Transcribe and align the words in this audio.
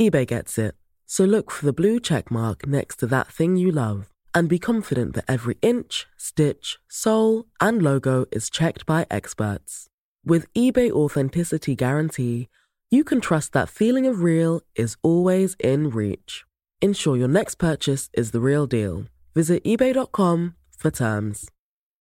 eBay 0.00 0.26
gets 0.26 0.58
it. 0.58 0.74
So 1.06 1.24
look 1.24 1.50
for 1.50 1.66
the 1.66 1.72
blue 1.72 2.00
check 2.00 2.30
mark 2.30 2.66
next 2.66 2.96
to 2.96 3.06
that 3.08 3.28
thing 3.28 3.56
you 3.56 3.70
love 3.70 4.08
and 4.34 4.48
be 4.48 4.58
confident 4.58 5.14
that 5.14 5.24
every 5.28 5.56
inch, 5.62 6.06
stitch, 6.16 6.78
sole, 6.88 7.46
and 7.60 7.80
logo 7.80 8.26
is 8.32 8.50
checked 8.50 8.84
by 8.84 9.06
experts. 9.10 9.86
With 10.24 10.52
eBay 10.54 10.90
Authenticity 10.90 11.76
Guarantee, 11.76 12.48
you 12.90 13.04
can 13.04 13.20
trust 13.20 13.52
that 13.52 13.68
feeling 13.68 14.06
of 14.06 14.22
real 14.22 14.60
is 14.74 14.96
always 15.02 15.54
in 15.60 15.90
reach. 15.90 16.44
Ensure 16.80 17.16
your 17.16 17.28
next 17.28 17.56
purchase 17.56 18.10
is 18.14 18.32
the 18.32 18.40
real 18.40 18.66
deal. 18.66 19.04
Visit 19.34 19.62
eBay.com 19.64 20.54
for 20.76 20.90
terms. 20.90 21.48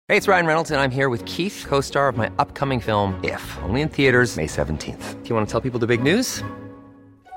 Hey, 0.09 0.17
it's 0.17 0.27
Ryan 0.29 0.47
Reynolds, 0.47 0.71
and 0.71 0.81
I'm 0.81 0.91
here 0.91 1.09
with 1.09 1.25
Keith, 1.25 1.65
co 1.69 1.81
star 1.81 2.09
of 2.09 2.17
my 2.17 2.31
upcoming 2.39 2.81
film, 2.81 3.19
If, 3.25 3.59
only 3.63 3.81
in 3.81 3.89
theaters, 3.89 4.37
May 4.37 4.47
17th. 4.47 5.23
Do 5.23 5.29
you 5.29 5.35
want 5.35 5.47
to 5.47 5.53
tell 5.53 5.61
people 5.61 5.79
the 5.81 5.87
big 5.87 6.03
news? 6.03 6.43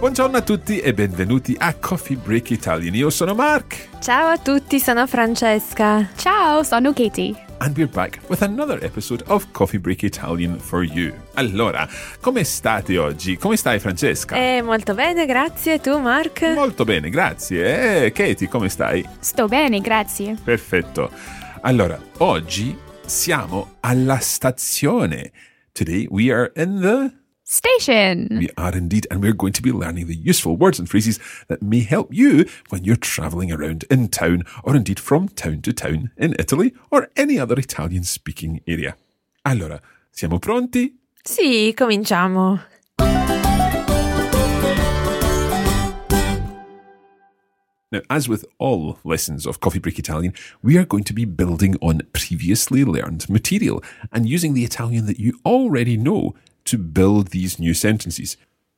Buongiorno 0.00 0.38
a 0.38 0.40
tutti 0.40 0.80
e 0.80 0.94
benvenuti 0.94 1.54
a 1.58 1.74
Coffee 1.74 2.16
Break 2.16 2.52
Italian. 2.52 2.94
Io 2.94 3.10
sono 3.10 3.34
Mark. 3.34 4.00
Ciao 4.00 4.28
a 4.28 4.38
tutti, 4.38 4.80
sono 4.80 5.06
Francesca. 5.06 6.08
Ciao, 6.16 6.62
sono 6.62 6.94
Katie. 6.94 7.34
And 7.58 7.76
we're 7.76 7.86
back 7.86 8.18
with 8.28 8.40
another 8.40 8.82
episode 8.82 9.22
of 9.26 9.48
Coffee 9.52 9.78
Break 9.78 10.02
Italian 10.02 10.58
for 10.58 10.84
you. 10.84 11.12
Allora, 11.34 11.86
come 12.22 12.44
state 12.44 12.96
oggi? 12.96 13.36
Come 13.36 13.58
stai 13.58 13.78
Francesca? 13.78 14.36
Eh, 14.36 14.62
molto 14.62 14.94
bene, 14.94 15.26
grazie. 15.26 15.80
Tu, 15.80 15.98
Mark? 15.98 16.50
Molto 16.54 16.84
bene, 16.84 17.10
grazie. 17.10 18.06
E 18.06 18.12
Katie, 18.12 18.48
come 18.48 18.70
stai? 18.70 19.06
Sto 19.18 19.48
bene, 19.48 19.80
grazie. 19.80 20.34
Perfetto. 20.42 21.10
Allora, 21.60 22.00
oggi 22.20 22.74
siamo 23.04 23.74
alla 23.80 24.18
stazione. 24.18 25.30
Today 25.72 26.06
we 26.08 26.32
are 26.32 26.50
in 26.56 26.80
the 26.80 27.19
Station. 27.52 28.28
We 28.38 28.48
are 28.56 28.76
indeed, 28.76 29.08
and 29.10 29.20
we're 29.20 29.32
going 29.32 29.52
to 29.54 29.60
be 29.60 29.72
learning 29.72 30.06
the 30.06 30.14
useful 30.14 30.56
words 30.56 30.78
and 30.78 30.88
phrases 30.88 31.18
that 31.48 31.60
may 31.60 31.80
help 31.80 32.14
you 32.14 32.44
when 32.68 32.84
you're 32.84 32.94
travelling 32.94 33.50
around 33.50 33.84
in 33.90 34.06
town 34.06 34.44
or 34.62 34.76
indeed 34.76 35.00
from 35.00 35.28
town 35.30 35.60
to 35.62 35.72
town 35.72 36.12
in 36.16 36.36
Italy 36.38 36.72
or 36.92 37.08
any 37.16 37.40
other 37.40 37.58
Italian 37.58 38.04
speaking 38.04 38.60
area. 38.68 38.96
Allora, 39.44 39.80
siamo 40.12 40.38
pronti? 40.38 40.94
Sì, 41.24 41.74
cominciamo. 41.76 42.60
Now, 47.90 48.02
as 48.08 48.28
with 48.28 48.44
all 48.58 49.00
lessons 49.02 49.44
of 49.44 49.58
Coffee 49.58 49.80
Break 49.80 49.98
Italian, 49.98 50.34
we 50.62 50.78
are 50.78 50.84
going 50.84 51.02
to 51.02 51.12
be 51.12 51.24
building 51.24 51.76
on 51.80 52.02
previously 52.12 52.84
learned 52.84 53.28
material 53.28 53.82
and 54.12 54.28
using 54.28 54.54
the 54.54 54.62
Italian 54.62 55.06
that 55.06 55.18
you 55.18 55.40
already 55.44 55.96
know 55.96 56.36
to 56.70 56.78
build 56.78 57.28
these 57.28 57.58
new 57.58 57.74
sentences. 57.74 58.36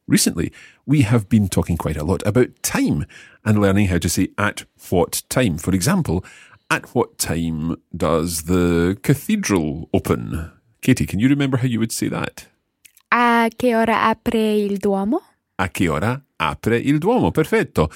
Recently, 0.09 0.51
we 0.87 1.03
have 1.03 1.29
been 1.29 1.49
talking 1.49 1.77
quite 1.77 1.97
a 1.97 2.05
lot 2.05 2.27
about 2.27 2.63
time 2.63 3.07
and 3.45 3.61
learning 3.61 3.89
how 3.89 3.99
to 3.99 4.09
say 4.09 4.31
at 4.39 4.65
what 4.91 5.23
time. 5.29 5.59
For 5.59 5.75
example, 5.75 6.25
at 6.71 6.95
what 6.95 7.19
time 7.19 7.77
does 7.95 8.45
the 8.45 8.99
cathedral 9.03 9.91
open? 9.93 10.51
Katie, 10.81 11.07
can 11.07 11.21
you 11.21 11.29
remember 11.29 11.59
how 11.59 11.67
you 11.67 11.79
would 11.79 11.93
say 11.93 12.09
that? 12.09 12.47
A 13.13 13.51
che 13.57 13.77
ora 13.77 14.09
apre 14.09 14.57
il 14.57 14.79
Duomo? 14.79 15.21
A 15.59 15.69
che 15.69 15.89
ora 15.89 16.21
apre 16.41 16.81
il 16.83 16.99
Duomo? 16.99 17.31
Perfetto. 17.31 17.91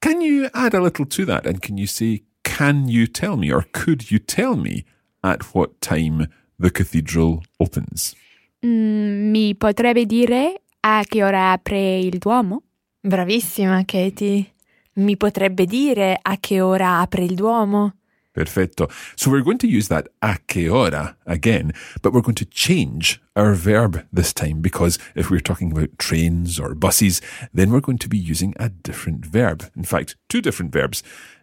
Can 0.00 0.22
you 0.22 0.48
add 0.54 0.74
a 0.74 0.80
little 0.80 1.06
to 1.06 1.24
that 1.26 1.46
and 1.46 1.60
can 1.60 1.76
you 1.76 1.86
say, 1.86 2.22
can 2.44 2.88
you 2.88 3.06
tell 3.06 3.36
me 3.36 3.52
or 3.52 3.66
could 3.72 4.10
you 4.10 4.18
tell 4.18 4.56
me 4.56 4.84
at 5.22 5.54
what 5.54 5.80
time 5.82 6.28
the 6.58 6.70
cathedral 6.70 7.42
opens? 7.60 8.14
Mm, 8.64 9.30
mi 9.30 9.54
potrebbe 9.56 10.06
dire 10.06 10.62
a 10.80 11.02
che 11.06 11.22
ora 11.22 11.52
apre 11.52 11.98
il 11.98 12.18
Duomo? 12.18 12.62
Bravissima, 13.00 13.84
Katie. 13.84 14.52
Mi 14.94 15.16
potrebbe 15.16 15.66
dire 15.66 16.18
a 16.20 16.38
che 16.38 16.60
ora 16.60 17.00
apre 17.00 17.24
il 17.24 17.34
Duomo? 17.34 17.96
Perfetto. 18.32 18.88
So 19.14 19.30
we're 19.30 19.44
going 19.44 19.58
to 19.58 19.66
use 19.68 19.88
that 19.88 20.08
a 20.20 20.38
che 20.46 20.68
ora 20.68 21.16
again, 21.26 21.72
but 22.02 22.12
we're 22.12 22.22
going 22.22 22.34
to 22.36 22.46
change 22.46 23.20
our 23.36 23.54
verb 23.54 24.04
this 24.12 24.32
time 24.32 24.60
because 24.60 24.98
if 25.14 25.30
we're 25.30 25.40
talking 25.40 25.70
about 25.70 25.96
trains 25.98 26.58
or 26.58 26.74
buses, 26.74 27.20
then 27.52 27.70
we're 27.70 27.80
going 27.80 27.98
to 27.98 28.08
be 28.08 28.18
using 28.18 28.54
a 28.58 28.70
different 28.70 29.24
verb. 29.24 29.70
In 29.76 29.84
fact, 29.84 30.16
two 30.28 30.40
different 30.40 30.72
verbs. 30.72 31.02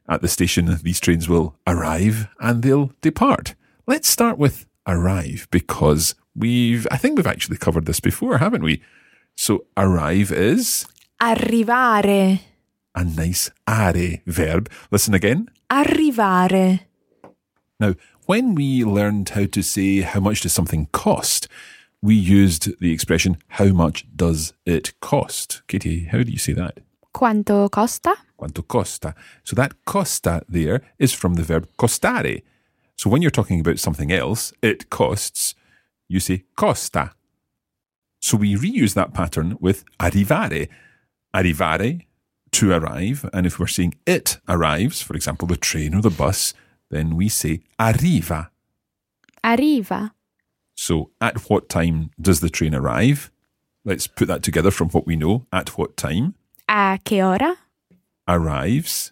At 0.10 0.22
the 0.22 0.28
station, 0.28 0.80
these 0.84 1.00
trains 1.00 1.30
will 1.30 1.56
arrive 1.66 2.28
and 2.42 2.62
they'll 2.62 2.92
depart. 3.00 3.56
Let's 3.88 4.10
start 4.10 4.38
with 4.38 4.66
arrive 4.86 5.48
because 5.52 6.16
we've, 6.36 6.88
I 6.92 6.98
think 6.98 7.18
we've 7.18 7.28
actually 7.28 7.58
covered 7.58 7.86
this 7.86 8.00
before, 8.00 8.38
haven't 8.38 8.64
we? 8.64 8.82
So 9.36 9.66
arrive 9.78 10.32
is 10.32 10.86
Arrivare. 11.22 12.40
a 12.96 13.04
nice 13.04 13.50
are 13.68 14.20
verb. 14.26 14.70
Listen 14.92 15.14
again. 15.14 15.50
Arrivare. 15.70 16.82
Now, 17.80 17.96
when 18.26 18.56
we 18.56 18.84
learned 18.84 19.30
how 19.30 19.46
to 19.46 19.62
say 19.62 20.02
how 20.02 20.20
much 20.20 20.42
does 20.42 20.54
something 20.54 20.88
cost, 20.92 21.48
we 22.02 22.16
used 22.16 22.80
the 22.80 22.92
expression 22.92 23.38
how 23.48 23.68
much 23.68 24.06
does 24.16 24.54
it 24.66 25.00
cost? 25.00 25.62
Katie, 25.68 26.06
how 26.06 26.24
do 26.24 26.32
you 26.32 26.38
say 26.38 26.54
that? 26.54 26.80
Quanto 27.14 27.70
costa? 27.70 28.16
Quanto 28.38 28.62
costa? 28.62 29.14
So 29.44 29.56
that 29.56 29.86
costa 29.86 30.44
there 30.48 30.82
is 30.98 31.14
from 31.14 31.36
the 31.36 31.44
verb 31.44 31.68
costare. 31.78 32.42
So 32.96 33.10
when 33.10 33.22
you're 33.22 33.32
talking 33.32 33.60
about 33.60 33.80
something 33.80 34.12
else, 34.12 34.54
it 34.62 34.90
costs, 34.90 35.56
you 36.12 36.20
say 36.20 36.44
costa. 36.56 37.12
So 38.20 38.38
we 38.38 38.56
reuse 38.56 38.94
that 38.96 39.14
pattern 39.14 39.58
with 39.60 39.84
arrivare. 40.00 40.68
Arrivare, 41.34 42.06
to 42.52 42.72
arrive. 42.74 43.28
And 43.34 43.46
if 43.46 43.58
we're 43.60 43.68
saying 43.68 43.96
it 44.06 44.38
arrives, 44.48 45.02
for 45.02 45.16
example, 45.16 45.48
the 45.48 45.56
train 45.56 45.96
or 45.96 46.02
the 46.02 46.10
bus, 46.10 46.54
then 46.90 47.16
we 47.16 47.30
say 47.30 47.62
arriva. 47.80 48.50
Arriva. 49.44 50.12
So 50.76 51.12
at 51.20 51.50
what 51.50 51.70
time 51.70 52.12
does 52.20 52.42
the 52.42 52.50
train 52.50 52.76
arrive? 52.76 53.32
Let's 53.86 54.06
put 54.08 54.28
that 54.28 54.44
together 54.44 54.72
from 54.72 54.90
what 54.90 55.08
we 55.08 55.16
know. 55.16 55.48
At 55.52 55.78
what 55.78 55.98
time 55.98 56.36
A 56.70 57.00
che 57.04 57.24
ora? 57.24 57.56
arrives 58.28 59.12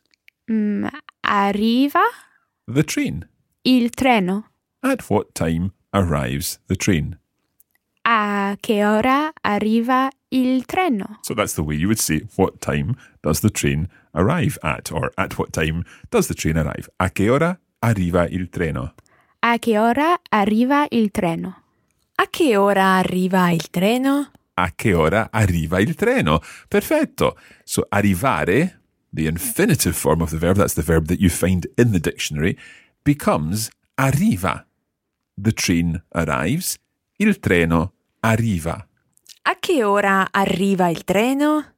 Mm, 0.49 0.89
arriva 1.23 2.03
the 2.67 2.83
train? 2.83 3.25
il 3.63 3.89
treno. 3.91 4.45
At 4.83 5.09
what 5.09 5.33
time 5.35 5.73
arrives 5.93 6.59
the 6.67 6.75
train? 6.75 7.17
A 8.05 8.55
che 8.59 8.85
ora 8.85 9.31
arriva 9.41 10.09
il 10.29 10.65
treno? 10.65 11.19
So 11.21 11.33
that's 11.33 11.53
the 11.53 11.63
way 11.63 11.75
you 11.75 11.87
would 11.87 11.99
say, 11.99 12.21
what 12.37 12.59
time 12.59 12.95
does 13.21 13.41
the 13.41 13.49
train 13.49 13.87
arrive 14.15 14.57
at? 14.63 14.91
Or 14.91 15.11
at 15.17 15.37
what 15.37 15.51
time 15.51 15.83
does 16.09 16.27
the 16.27 16.33
train 16.33 16.57
arrive? 16.57 16.89
A 16.99 17.09
che 17.09 17.29
ora 17.29 17.59
arriva 17.81 18.25
il 18.29 18.49
treno? 18.49 18.93
A 19.41 19.57
che 19.59 19.77
ora 19.77 20.19
arriva 20.29 20.87
il 20.89 21.11
treno? 21.11 21.63
A 22.15 22.27
che 22.27 22.57
ora 22.57 22.97
arriva 22.97 23.51
il 23.51 23.69
treno? 23.69 24.31
A 24.55 24.71
che 24.75 24.93
ora 24.93 25.29
arriva 25.31 25.79
il 25.79 25.95
treno? 25.95 26.41
Perfetto. 26.67 27.37
So 27.63 27.85
arrivare, 27.89 28.81
the 29.13 29.27
infinitive 29.27 29.95
form 29.95 30.21
of 30.21 30.31
the 30.31 30.37
verb, 30.37 30.57
that's 30.57 30.73
the 30.73 30.81
verb 30.81 31.07
that 31.07 31.19
you 31.19 31.29
find 31.29 31.65
in 31.77 31.91
the 31.91 31.99
dictionary, 31.99 32.57
becomes 33.03 33.69
arriva. 33.97 34.65
The 35.41 35.53
train 35.53 36.03
arrives, 36.09 36.77
il 37.17 37.39
treno 37.39 37.93
arriva. 38.19 38.85
A 39.43 39.55
che 39.57 39.83
ora 39.85 40.27
arriva 40.31 40.89
il 40.89 41.05
treno? 41.05 41.75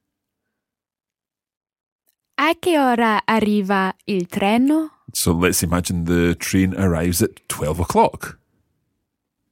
A 2.34 2.56
che 2.58 2.78
ora 2.78 3.22
arriva 3.24 3.94
il 4.06 4.26
treno? 4.26 5.04
So 5.12 5.32
let's 5.38 5.62
imagine 5.62 6.04
the 6.04 6.34
train 6.36 6.74
arrives 6.74 7.22
at 7.22 7.40
12 7.46 7.80
o'clock. 7.80 8.38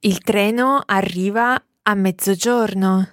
Il 0.01 0.19
treno 0.19 0.81
arriva 0.85 1.63
a 1.83 1.93
mezzogiorno. 1.93 3.07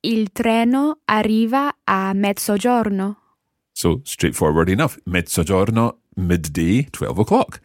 Il 0.00 0.32
treno 0.32 1.00
arriva 1.06 1.78
a 1.84 2.12
mezzogiorno. 2.12 3.16
So 3.72 4.00
straightforward 4.04 4.68
enough. 4.68 4.98
Mezzogiorno, 5.04 6.02
midday, 6.16 6.88
12 6.90 7.20
o'clock. 7.20 7.60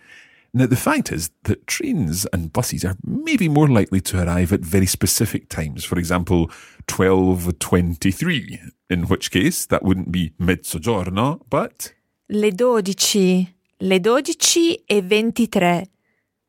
Now, 0.54 0.66
the 0.66 0.76
fact 0.76 1.14
is 1.14 1.32
that 1.44 1.66
trains 1.66 2.26
and 2.34 2.52
buses 2.52 2.84
are 2.84 2.98
maybe 3.06 3.48
more 3.48 3.70
likely 3.70 4.02
to 4.02 4.22
arrive 4.22 4.52
at 4.52 4.60
very 4.60 4.86
specific 4.86 5.48
times. 5.48 5.86
For 5.86 5.98
example, 5.98 6.50
12.23, 6.88 8.60
in 8.90 9.08
which 9.08 9.32
case 9.32 9.66
that 9.68 9.82
wouldn't 9.82 10.12
be 10.12 10.34
mezzogiorno, 10.40 11.40
but 11.50 11.94
Le 12.28 12.52
12. 12.52 13.48
Le 13.80 14.00
12 14.00 14.84
e 14.88 15.02
23. 15.02 15.88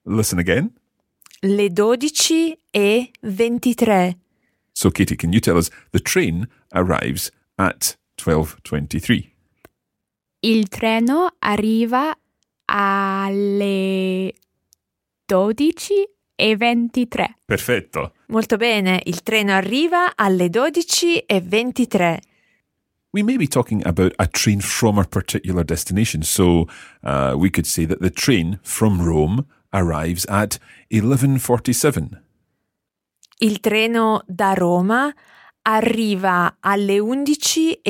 listen 0.05 0.39
again. 0.39 0.73
Le 1.43 1.69
12 1.69 2.57
e 2.73 3.11
23. 3.21 4.17
So, 4.73 4.91
Katie, 4.91 5.17
can 5.17 5.33
you 5.33 5.41
tell 5.41 5.57
us 5.59 5.71
the 5.93 6.01
train 6.01 6.49
arrives 6.75 7.31
at 7.59 7.97
12.23? 8.19 9.31
Il 10.45 10.69
treno 10.69 11.31
arriva 11.41 12.17
alle 12.73 14.33
12 15.25 16.09
e 16.35 16.57
23. 16.57 17.37
Perfetto. 17.45 18.15
Molto 18.27 18.57
bene, 18.57 19.01
il 19.05 19.23
treno 19.23 19.53
arriva 19.53 20.17
alle 20.17 20.49
12 20.49 21.21
e 21.21 21.41
23. 21.41 22.21
we 23.13 23.23
may 23.23 23.37
be 23.37 23.47
talking 23.47 23.87
about 23.87 24.15
a 24.19 24.27
train 24.27 24.61
from 24.61 24.99
a 24.99 25.05
particular 25.05 25.65
destination. 25.65 26.23
So 26.23 26.69
uh, 27.03 27.35
we 27.37 27.51
could 27.51 27.67
say 27.67 27.85
that 27.85 28.01
the 28.01 28.11
train 28.11 28.59
from 28.63 29.01
Rome 29.03 29.47
arrives 29.73 30.27
at 30.27 30.59
11.47. 30.91 32.23
Il 33.39 33.61
treno 33.61 34.23
da 34.27 34.55
Roma 34.55 35.13
arriva 35.63 36.57
alle 36.61 36.99
11 36.99 37.81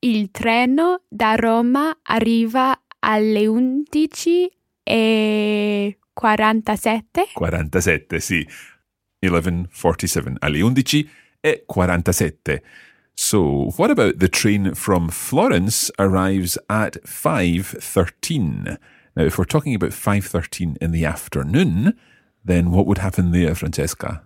Il 0.00 0.30
treno 0.30 1.02
da 1.08 1.34
Roma 1.34 1.98
arriva 2.02 2.78
alle 3.00 3.46
11 3.46 4.50
e 4.82 5.98
47. 6.12 7.28
47, 7.34 8.20
sì. 8.20 8.46
11.47. 9.20 10.34
Alle 10.38 10.58
11 10.58 11.10
e 11.40 11.64
47. 11.66 12.62
So 13.14 13.72
what 13.76 13.90
about 13.90 14.18
the 14.18 14.28
train 14.28 14.74
from 14.74 15.08
Florence 15.08 15.90
arrives 15.98 16.58
at 16.68 16.98
5.13? 17.04 18.78
Now, 19.16 19.24
if 19.24 19.38
we're 19.38 19.46
talking 19.46 19.74
about 19.74 19.92
5.13 19.92 20.76
in 20.80 20.92
the 20.92 21.06
afternoon, 21.06 21.94
then 22.44 22.70
what 22.70 22.86
would 22.86 22.98
happen 22.98 23.32
there, 23.32 23.54
Francesca? 23.54 24.22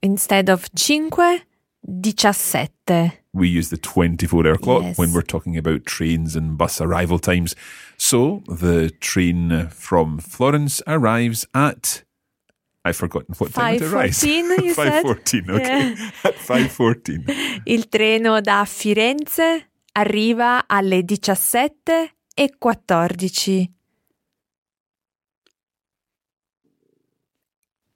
Instead 0.00 0.48
of 0.48 0.68
5, 0.74 1.44
17. 1.86 3.12
we 3.32 3.48
use 3.48 3.68
the 3.70 3.76
24 3.76 4.46
hour 4.46 4.56
clock 4.56 4.82
Yes. 4.82 4.98
when 4.98 5.12
we're 5.12 5.22
talking 5.26 5.56
about 5.56 5.84
trains 5.84 6.36
and 6.36 6.56
bus 6.56 6.80
arrival 6.80 7.18
times. 7.18 7.54
So 7.96 8.42
the 8.46 8.90
train 9.00 9.68
from 9.70 10.18
Florence 10.18 10.82
arrives 10.86 11.46
at 11.52 12.04
I've 12.86 12.96
forgotten 12.96 13.34
what 13.38 13.52
time 13.54 13.76
it 13.76 13.82
arrives. 13.82 14.22
5:14 14.22 14.62
you 14.62 14.74
said? 14.74 15.04
5.14, 15.04 15.50
okay. 15.50 15.94
At 16.24 16.34
5.14. 16.36 17.62
Il 17.66 17.88
treno 17.88 18.40
da 18.40 18.64
Firenze 18.66 19.70
arriva 19.92 20.66
alle 20.68 21.02
17 21.02 22.14
e 22.34 22.50
14. 22.58 23.72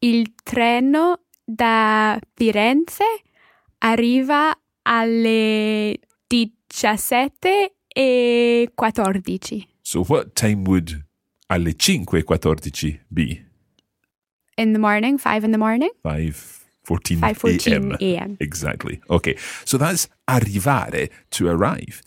Il 0.00 0.35
treno 0.43 1.20
da 1.44 2.19
Firenze 2.35 3.05
arriva 3.78 4.54
alle 4.82 5.99
17 6.26 7.73
e 7.94 8.68
14. 8.75 9.66
So 9.82 10.04
what 10.04 10.35
time 10.35 10.64
would 10.64 11.04
alle 11.49 11.73
5.14 11.73 13.00
be? 13.12 13.44
In 14.56 14.73
the 14.73 14.78
morning, 14.78 15.18
5 15.18 15.44
in 15.44 15.52
the 15.52 15.58
morning, 15.58 15.90
5.14 16.04 17.20
5:14 17.20 17.73
a.m. 17.73 17.97
a.m. 18.00 18.37
Exactly. 18.40 19.00
Okay. 19.08 19.37
So 19.64 19.78
that's 19.78 20.08
arrivare, 20.26 21.11
to 21.30 21.49
arrive. 21.49 22.02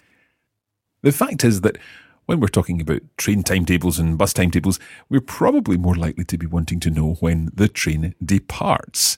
The 1.01 1.11
fact 1.11 1.43
is 1.43 1.61
that 1.61 1.77
when 2.25 2.39
we're 2.39 2.47
talking 2.47 2.81
about 2.81 3.01
train 3.17 3.43
timetables 3.43 3.99
and 3.99 4.17
bus 4.17 4.33
timetables, 4.33 4.79
we're 5.09 5.21
probably 5.21 5.77
more 5.77 5.95
likely 5.95 6.23
to 6.25 6.37
be 6.37 6.45
wanting 6.45 6.79
to 6.81 6.89
know 6.89 7.15
when 7.19 7.49
the 7.53 7.67
train 7.67 8.15
departs. 8.23 9.17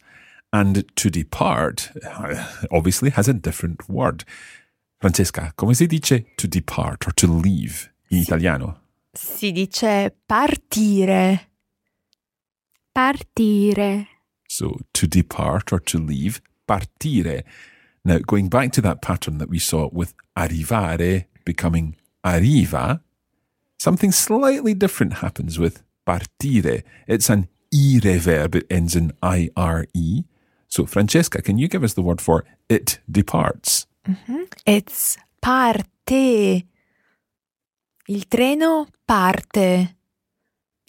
And 0.54 0.86
to 0.98 1.10
depart 1.10 1.90
uh, 2.06 2.48
obviously 2.72 3.10
has 3.10 3.28
a 3.28 3.34
different 3.34 3.90
word. 3.90 4.24
Francesca, 5.02 5.52
come 5.58 5.74
si 5.74 5.88
dice 5.88 6.24
to 6.38 6.48
depart 6.48 7.08
or 7.08 7.12
to 7.14 7.28
leave 7.28 7.90
in 8.12 8.20
italiano? 8.20 8.78
Si 9.16 9.52
dice 9.52 10.12
partire. 10.30 11.40
Partire. 12.96 14.08
So 14.48 14.78
to 14.94 15.08
depart 15.08 15.74
or 15.74 15.80
to 15.80 15.98
leave, 15.98 16.40
partire. 16.68 17.44
Now, 18.06 18.20
going 18.20 18.50
back 18.50 18.72
to 18.74 18.82
that 18.82 19.02
pattern 19.02 19.40
that 19.40 19.50
we 19.50 19.58
saw 19.58 19.90
with 19.92 20.14
arrivare 20.38 21.26
becoming 21.46 21.96
arriva, 22.24 23.02
something 23.80 24.12
slightly 24.12 24.76
different 24.76 25.14
happens 25.14 25.58
with 25.58 25.82
partire. 26.06 26.84
It's 27.08 27.32
an 27.32 27.48
ire 27.74 28.20
verb, 28.20 28.56
it 28.56 28.68
ends 28.70 28.96
in 28.96 29.14
ire. 29.24 29.88
So, 30.74 30.88
Francesca, 30.88 31.40
can 31.44 31.60
you 31.60 31.68
give 31.68 31.84
us 31.84 31.94
the 31.94 32.02
word 32.02 32.20
for 32.20 32.46
it 32.68 33.00
departs? 33.08 33.86
Mm-hmm. 34.08 34.46
It's 34.66 35.18
parte. 35.40 36.66
Il 38.08 38.28
treno 38.28 38.88
parte. 39.06 39.96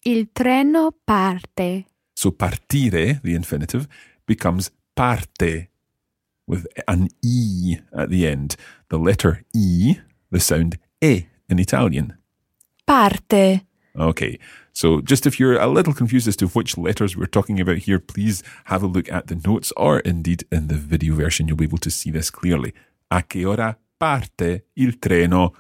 Il 0.05 0.29
treno 0.33 0.91
parte. 1.05 1.85
So, 2.15 2.31
partire, 2.31 3.21
the 3.23 3.35
infinitive, 3.35 3.87
becomes 4.27 4.71
parte 4.95 5.69
with 6.47 6.67
an 6.89 7.09
E 7.23 7.77
at 7.93 8.09
the 8.09 8.27
end. 8.27 8.57
The 8.89 8.99
letter 8.99 9.45
E, 9.55 9.97
the 10.31 10.41
sound 10.41 10.79
E 11.03 11.27
in 11.51 11.59
Italian. 11.59 12.17
Parte. 12.87 13.67
Okay, 13.97 14.39
so 14.73 15.01
just 15.01 15.25
if 15.25 15.39
you're 15.39 15.59
a 15.59 15.69
little 15.69 15.95
confused 15.95 16.27
as 16.27 16.37
to 16.37 16.49
which 16.49 16.77
letters 16.77 17.17
we're 17.17 17.27
talking 17.27 17.61
about 17.61 17.79
here, 17.79 18.01
please 18.01 18.43
have 18.65 18.83
a 18.83 18.89
look 18.89 19.11
at 19.11 19.29
the 19.29 19.37
notes 19.37 19.73
or 19.77 20.01
indeed 20.01 20.45
in 20.51 20.67
the 20.67 20.75
video 20.75 21.15
version, 21.15 21.47
you'll 21.47 21.57
be 21.57 21.65
able 21.65 21.79
to 21.79 21.91
see 21.91 22.11
this 22.11 22.29
clearly. 22.29 22.75
A 23.11 23.23
che 23.23 23.45
ora 23.45 23.77
parte 24.01 24.63
il 24.77 24.93
treno? 24.95 25.53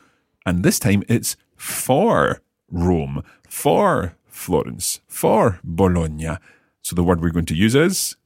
And 0.44 0.64
this 0.64 0.80
time 0.80 1.04
it's 1.08 1.36
for 1.56 2.42
Rome, 2.70 3.22
for 3.48 4.16
Florence, 4.26 5.00
for 5.06 5.60
Bologna. 5.62 6.36
So 6.82 6.96
the 6.96 7.04
word 7.04 7.20
we're 7.20 7.30
going 7.30 7.46
to 7.46 7.54
use 7.54 7.76
is 7.76 8.16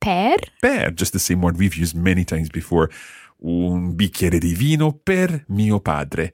Per 0.00 0.36
per, 0.62 0.90
just 0.90 1.12
the 1.12 1.18
same 1.18 1.42
word 1.42 1.58
we've 1.58 1.76
used 1.76 1.94
many 1.94 2.24
times 2.24 2.48
before. 2.48 2.90
Un 3.42 3.94
bicchiere 3.94 4.38
di 4.38 4.54
vino 4.54 4.92
per 4.92 5.44
mio 5.48 5.80
padre. 5.80 6.32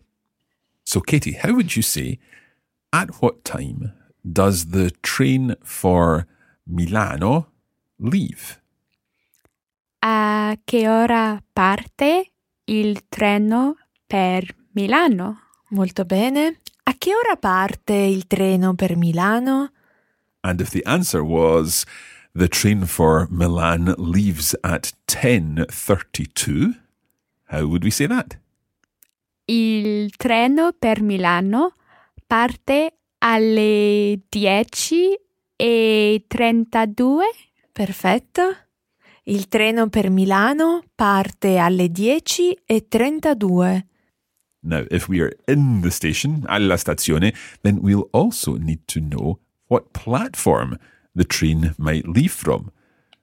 So, 0.85 1.01
Katie, 1.01 1.33
how 1.33 1.53
would 1.53 1.75
you 1.75 1.83
say, 1.83 2.19
at 2.97 3.21
what 3.21 3.45
time 3.45 3.93
does 4.25 4.71
the 4.71 4.91
train 5.03 5.55
for 5.63 6.27
Milano 6.67 7.49
leave? 7.99 8.59
a 10.01 10.57
che 10.65 10.89
ora 10.89 11.43
parte 11.53 12.33
il 12.65 13.09
treno 13.09 13.75
per 14.07 14.55
Milano? 14.73 15.41
Molto 15.71 16.05
bene. 16.05 16.61
A 16.85 16.95
che 16.97 17.11
ora 17.13 17.37
parte 17.37 17.93
il 17.93 18.27
treno 18.29 18.75
per 18.75 18.97
Milano? 18.97 19.73
And 20.43 20.61
if 20.61 20.71
the 20.71 20.83
answer 20.85 21.23
was 21.23 21.85
the 22.33 22.47
train 22.47 22.87
for 22.87 23.27
Milan 23.31 23.95
leaves 23.99 24.55
at 24.63 24.93
10:32, 25.07 26.79
how 27.51 27.67
would 27.67 27.83
we 27.83 27.91
say 27.91 28.07
that? 28.07 28.39
Il 29.47 30.15
treno 30.17 30.73
per 30.73 31.03
Milano 31.03 31.75
parte 32.27 32.99
alle 33.19 34.21
10 34.29 35.19
e 35.57 36.25
32? 36.27 37.25
Perfetto. 37.73 38.43
Il 39.25 39.49
treno 39.49 39.89
per 39.89 40.11
Milano 40.11 40.83
parte 40.95 41.59
alle 41.59 41.91
10 41.91 42.59
e 42.65 42.87
32. 42.89 43.87
Now, 44.61 44.85
if 44.91 45.09
we 45.09 45.21
are 45.21 45.37
in 45.47 45.81
the 45.81 45.91
station, 45.91 46.43
alla 46.47 46.77
stazione, 46.77 47.35
then 47.63 47.79
we'll 47.79 48.09
also 48.13 48.57
need 48.57 48.81
to 48.87 49.01
know 49.01 49.39
what 49.69 49.93
platform 49.93 50.79
the 51.15 51.25
train 51.25 51.75
might 51.79 52.07
leave 52.07 52.33
from. 52.33 52.73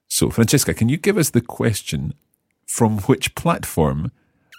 So, 0.08 0.30
Francesca, 0.30 0.74
can 0.74 0.90
you 0.90 0.98
give 0.98 1.18
us 1.18 1.32
the 1.32 1.42
question 1.42 2.14
from 2.66 3.00
which 3.08 3.36
platform 3.36 4.12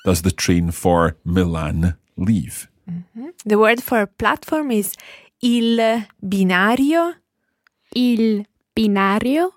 does 0.04 0.22
the 0.22 0.32
train 0.32 0.70
for 0.70 1.16
Milan 1.24 1.96
leave? 2.16 2.68
The 3.44 3.56
word 3.56 3.80
for 3.82 4.06
platform 4.06 4.70
is 4.70 4.92
il 5.40 6.06
binario. 6.20 7.14
Il 7.94 8.44
binario? 8.72 9.52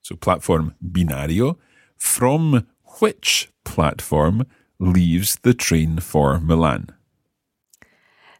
So, 0.00 0.16
platform 0.16 0.74
binario. 0.78 1.58
From 1.96 2.66
which 3.00 3.50
platform 3.64 4.46
leaves 4.78 5.38
the 5.40 5.54
train 5.54 5.98
for 6.00 6.40
Milan? 6.40 6.94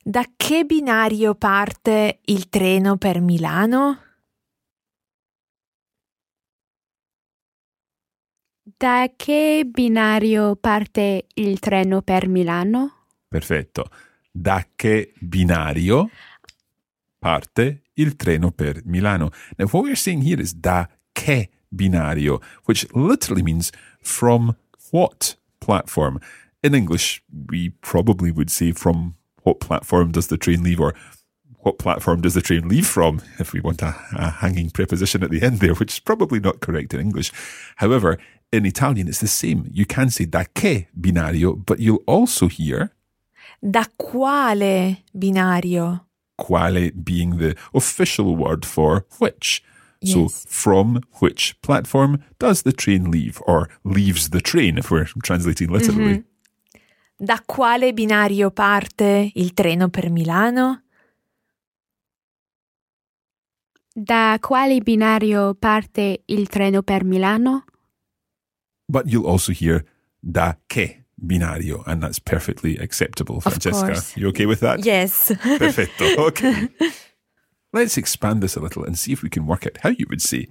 Da 0.02 0.24
che 0.36 0.64
binario 0.64 1.34
parte 1.34 2.20
il 2.26 2.48
treno 2.48 2.96
per 2.96 3.20
Milano? 3.20 4.02
Da 8.62 9.10
che 9.16 9.64
binario 9.68 10.54
parte 10.54 11.26
il 11.34 11.58
treno 11.58 12.02
per 12.02 12.28
Milano? 12.28 13.06
Perfetto. 13.28 13.90
Da 14.38 14.66
che 14.76 15.14
binario 15.18 16.10
parte 17.18 17.84
il 17.94 18.16
treno 18.16 18.50
per 18.50 18.82
Milano? 18.84 19.30
Now, 19.56 19.66
what 19.68 19.84
we're 19.84 19.96
saying 19.96 20.22
here 20.22 20.40
is 20.40 20.52
da 20.52 20.86
che 21.14 21.48
binario, 21.74 22.42
which 22.66 22.86
literally 22.94 23.42
means 23.42 23.72
from 24.02 24.54
what 24.90 25.36
platform. 25.60 26.20
In 26.62 26.74
English, 26.74 27.22
we 27.48 27.70
probably 27.80 28.30
would 28.30 28.50
say 28.50 28.72
from 28.72 29.14
what 29.44 29.58
platform 29.58 30.12
does 30.12 30.26
the 30.26 30.36
train 30.36 30.62
leave 30.62 30.80
or 30.80 30.94
what 31.60 31.78
platform 31.78 32.20
does 32.20 32.34
the 32.34 32.42
train 32.42 32.68
leave 32.68 32.86
from 32.86 33.22
if 33.38 33.54
we 33.54 33.60
want 33.60 33.80
a, 33.80 33.94
a 34.12 34.30
hanging 34.30 34.68
preposition 34.70 35.22
at 35.24 35.30
the 35.30 35.42
end 35.42 35.60
there, 35.60 35.74
which 35.74 35.94
is 35.94 36.00
probably 36.00 36.40
not 36.40 36.60
correct 36.60 36.92
in 36.92 37.00
English. 37.00 37.32
However, 37.76 38.18
in 38.52 38.66
Italian, 38.66 39.08
it's 39.08 39.20
the 39.20 39.26
same. 39.26 39.68
You 39.72 39.86
can 39.86 40.10
say 40.10 40.26
da 40.26 40.44
che 40.54 40.88
binario, 40.94 41.54
but 41.64 41.80
you'll 41.80 42.04
also 42.06 42.48
hear 42.48 42.92
Da 43.60 43.84
quale 43.96 45.04
binario? 45.12 46.06
quale 46.36 46.92
being 46.92 47.38
the 47.38 47.56
official 47.74 48.36
word 48.36 48.64
for 48.64 49.04
which. 49.18 49.62
So, 50.04 50.28
from 50.28 51.00
which 51.20 51.56
platform 51.62 52.22
does 52.38 52.62
the 52.62 52.72
train 52.72 53.10
leave, 53.10 53.42
or 53.44 53.68
leaves 53.82 54.28
the 54.28 54.40
train 54.40 54.78
if 54.78 54.90
we're 54.90 55.08
translating 55.24 55.68
literally? 55.68 56.18
Mm-hmm. 56.18 57.24
Da 57.24 57.42
quale 57.44 57.92
binario 57.92 58.50
parte 58.50 59.32
il 59.34 59.52
treno 59.52 59.88
per 59.88 60.10
Milano? 60.10 60.82
Da 63.92 64.36
quale 64.38 64.80
binario 64.80 65.54
parte 65.54 66.22
il 66.26 66.46
treno 66.46 66.82
per 66.82 67.02
Milano? 67.02 67.64
But 68.86 69.06
you'll 69.08 69.26
also 69.26 69.50
hear 69.50 69.82
da 70.20 70.56
che 70.68 71.05
binario, 71.24 71.82
and 71.86 72.02
that's 72.02 72.18
perfectly 72.18 72.76
acceptable, 72.78 73.40
Francesca. 73.40 74.02
You 74.18 74.28
okay 74.28 74.46
with 74.46 74.60
that? 74.60 74.84
Yes. 74.84 75.30
Perfetto. 75.58 76.18
Okay. 76.18 76.68
Let's 77.72 77.96
expand 77.96 78.42
this 78.42 78.56
a 78.56 78.60
little 78.60 78.84
and 78.84 78.98
see 78.98 79.12
if 79.12 79.22
we 79.22 79.30
can 79.30 79.46
work 79.46 79.66
out 79.66 79.78
how 79.82 79.90
you 79.90 80.06
would 80.08 80.22
say 80.22 80.48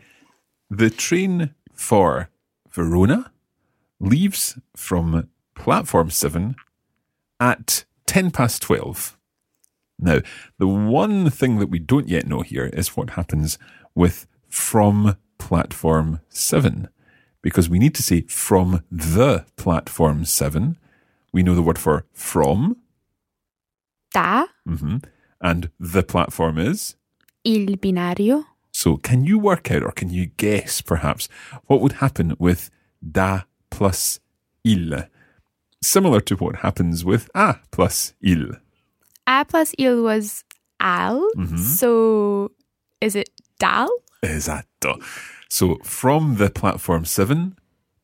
the 0.69 0.89
train 0.89 1.53
for 1.73 2.29
Verona 2.71 3.31
leaves 3.99 4.57
from 4.75 5.29
platform 5.55 6.09
7 6.09 6.55
at 7.39 7.85
10 8.05 8.31
past 8.31 8.61
12. 8.61 9.17
Now, 9.97 10.19
the 10.57 10.67
one 10.67 11.29
thing 11.29 11.59
that 11.59 11.69
we 11.69 11.79
don't 11.79 12.09
yet 12.09 12.27
know 12.27 12.41
here 12.41 12.65
is 12.73 12.97
what 12.97 13.11
happens 13.11 13.57
with 13.93 14.27
from 14.49 15.17
platform 15.37 16.19
7 16.29 16.89
because 17.45 17.69
we 17.69 17.77
need 17.77 17.93
to 17.93 18.01
say 18.01 18.21
from 18.21 18.83
the 18.91 19.45
platform 19.55 20.25
7. 20.25 20.79
We 21.31 21.43
know 21.43 21.53
the 21.53 21.61
word 21.61 21.77
for 21.77 22.05
from 22.11 22.77
Da 24.11 24.45
mhm, 24.67 25.03
and 25.39 25.69
the 25.79 26.01
platform 26.01 26.57
is 26.57 26.95
il 27.43 27.77
binario? 27.77 28.45
So, 28.71 28.97
can 28.97 29.23
you 29.25 29.37
work 29.37 29.69
out 29.69 29.83
or 29.83 29.91
can 29.91 30.09
you 30.09 30.25
guess 30.37 30.81
perhaps 30.81 31.29
what 31.67 31.81
would 31.81 31.93
happen 31.93 32.35
with 32.39 32.71
da 32.99 33.41
plus 33.69 34.19
il? 34.63 35.03
Similar 35.83 36.21
to 36.21 36.35
what 36.37 36.57
happens 36.57 37.05
with 37.05 37.29
a 37.35 37.59
plus 37.69 38.15
il. 38.21 38.53
A 39.27 39.45
plus 39.45 39.75
il 39.77 40.01
was 40.01 40.43
al, 40.79 41.23
so 41.57 42.51
is 43.01 43.15
it 43.15 43.29
dal? 43.59 43.89
Esatto. 44.23 44.97
So, 45.47 45.77
from 45.83 46.35
the 46.37 46.49
platform 46.49 47.05
7, 47.05 47.55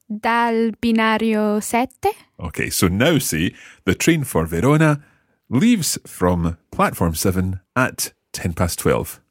Dal 0.07 0.71
binario 0.81 1.60
sette? 1.62 2.13
okay, 2.38 2.69
so 2.69 2.88
now 2.88 3.17
say 3.17 3.53
the 3.86 3.95
train 3.95 4.24
for 4.25 4.45
Verona 4.45 5.01
leaves 5.50 5.98
from 6.05 6.57
platform 6.69 7.15
7 7.15 7.62
at 7.75 8.13
10 8.33 8.53
past 8.53 8.79
12. 8.79 9.21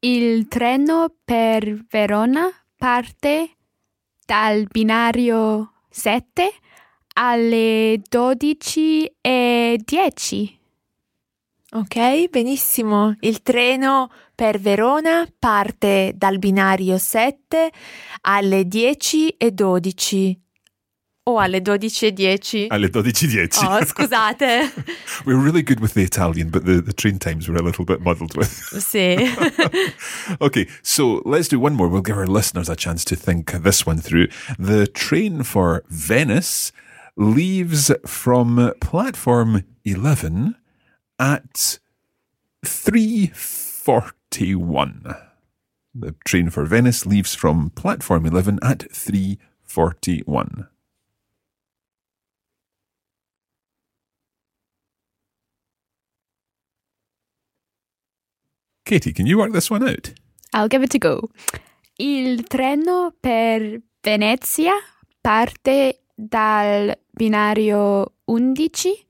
Il 0.00 0.48
treno 0.48 1.14
per 1.24 1.84
Verona 1.88 2.50
parte 2.76 3.56
dal 4.26 4.66
binario 4.66 5.72
7 5.90 6.50
alle 7.14 8.02
12 8.08 9.16
e 9.20 9.80
10. 9.82 10.58
Ok, 11.74 12.28
benissimo. 12.28 13.16
Il 13.20 13.40
treno 13.42 14.10
per 14.42 14.58
Verona 14.58 15.24
parte 15.38 16.14
dal 16.16 16.40
binario 16.40 16.98
7 16.98 17.70
alle 18.22 18.66
10 18.66 19.36
e 19.38 19.54
12. 19.54 20.40
O 21.26 21.38
alle 21.38 21.62
12 21.62 22.06
e 22.06 22.12
10. 22.12 22.66
Alle 22.70 22.88
12.10. 22.88 23.64
Oh, 23.64 23.84
scusate. 23.84 24.72
We're 25.24 25.40
really 25.40 25.62
good 25.62 25.78
with 25.78 25.92
the 25.92 26.02
Italian, 26.02 26.50
but 26.50 26.64
the, 26.64 26.82
the 26.82 26.92
train 26.92 27.18
times 27.18 27.46
we're 27.46 27.60
a 27.60 27.62
little 27.62 27.84
bit 27.84 28.00
muddled 28.00 28.36
with. 28.36 28.50
Sì. 28.82 29.14
okay, 30.40 30.66
so 30.82 31.22
let's 31.24 31.46
do 31.46 31.60
one 31.60 31.76
more. 31.76 31.86
We'll 31.86 32.02
give 32.02 32.18
our 32.18 32.26
listeners 32.26 32.68
a 32.68 32.74
chance 32.74 33.04
to 33.04 33.14
think 33.14 33.52
this 33.62 33.86
one 33.86 33.98
through. 33.98 34.26
The 34.58 34.88
train 34.88 35.44
for 35.44 35.84
Venice 35.88 36.72
leaves 37.16 37.92
from 38.04 38.72
platform 38.80 39.62
11 39.84 40.56
at 41.20 41.78
3.41. 44.32 45.16
The 45.94 46.14
train 46.24 46.48
for 46.48 46.64
Venice 46.64 47.04
leaves 47.04 47.34
from 47.34 47.70
platform 47.70 48.24
11 48.24 48.58
at 48.62 48.78
3.41. 48.90 50.68
Katie, 58.86 59.12
can 59.12 59.26
you 59.26 59.38
work 59.38 59.52
this 59.52 59.70
one 59.70 59.86
out? 59.86 60.12
I'll 60.54 60.68
give 60.68 60.82
it 60.82 60.94
a 60.94 60.98
go. 60.98 61.30
Il 61.98 62.44
treno 62.44 63.12
per 63.20 63.80
Venezia 64.02 64.72
parte 65.20 66.00
dal 66.14 66.94
binario 67.10 68.14
11 68.24 69.06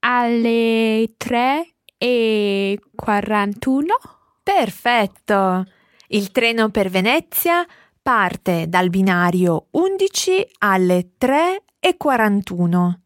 alle 0.00 1.14
3 1.16 1.74
e 1.96 2.78
41. 2.96 4.23
Perfetto! 4.44 5.64
Il 6.08 6.30
treno 6.30 6.68
per 6.68 6.90
Venezia 6.90 7.66
parte 8.02 8.68
dal 8.68 8.90
binario 8.90 9.68
11 9.70 10.46
alle 10.58 11.12
3 11.16 11.62
e 11.80 11.94
41. 11.96 13.00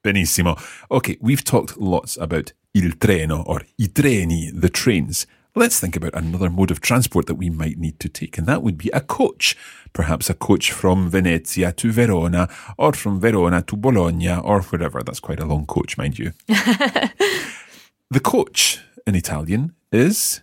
Benissimo. 0.00 0.56
Okay, 0.88 1.18
we've 1.20 1.42
talked 1.42 1.76
lots 1.76 2.16
about 2.16 2.54
il 2.70 2.96
treno 2.96 3.42
or 3.44 3.62
i 3.76 3.92
treni, 3.92 4.50
the 4.50 4.70
trains. 4.70 5.26
Let's 5.54 5.78
think 5.78 5.94
about 5.94 6.14
another 6.14 6.50
mode 6.50 6.72
of 6.72 6.80
transport 6.80 7.26
that 7.26 7.36
we 7.36 7.50
might 7.50 7.76
need 7.76 7.98
to 7.98 8.08
take, 8.08 8.38
and 8.38 8.46
that 8.46 8.62
would 8.62 8.78
be 8.78 8.88
a 8.94 9.02
coach. 9.02 9.54
Perhaps 9.92 10.30
a 10.30 10.34
coach 10.34 10.72
from 10.72 11.10
Venezia 11.10 11.70
to 11.72 11.92
Verona, 11.92 12.48
or 12.78 12.94
from 12.94 13.20
Verona 13.20 13.60
to 13.60 13.76
Bologna, 13.76 14.38
or 14.42 14.62
wherever. 14.62 15.02
That's 15.02 15.20
quite 15.20 15.38
a 15.38 15.44
long 15.44 15.66
coach, 15.66 15.98
mind 15.98 16.18
you. 16.18 16.32
the 16.48 18.20
coach 18.22 18.80
in 19.06 19.14
Italian 19.14 19.74
is 19.92 20.40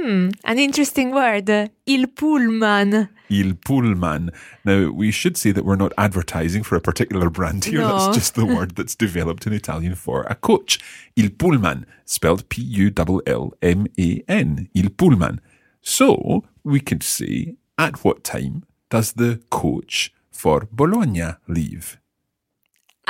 Hmm, 0.00 0.28
an 0.44 0.58
interesting 0.58 1.10
word. 1.12 1.70
Il 1.86 2.06
pullman. 2.08 3.08
Il 3.30 3.54
Pullman. 3.54 4.30
Now, 4.64 4.90
we 4.90 5.10
should 5.10 5.36
say 5.36 5.52
that 5.52 5.64
we're 5.64 5.76
not 5.76 5.92
advertising 5.98 6.62
for 6.62 6.76
a 6.76 6.80
particular 6.80 7.28
brand 7.28 7.64
here. 7.64 7.80
No. 7.80 7.88
That's 7.88 8.16
just 8.16 8.34
the 8.34 8.46
word 8.54 8.76
that's 8.76 8.94
developed 8.94 9.46
in 9.46 9.52
Italian 9.52 9.94
for 9.94 10.22
a 10.22 10.34
coach. 10.34 10.78
Il 11.16 11.30
Pullman, 11.30 11.84
spelled 12.04 12.48
P 12.48 12.62
U 12.62 12.92
L 12.96 13.20
L 13.26 13.52
M 13.60 13.86
A 13.98 14.22
N. 14.28 14.68
Il 14.74 14.90
Pullman. 14.90 15.40
So, 15.82 16.44
we 16.64 16.80
could 16.80 17.02
say, 17.02 17.56
at 17.76 18.04
what 18.04 18.24
time 18.24 18.64
does 18.88 19.12
the 19.12 19.40
coach 19.50 20.12
for 20.30 20.66
Bologna 20.70 21.36
leave? 21.46 21.98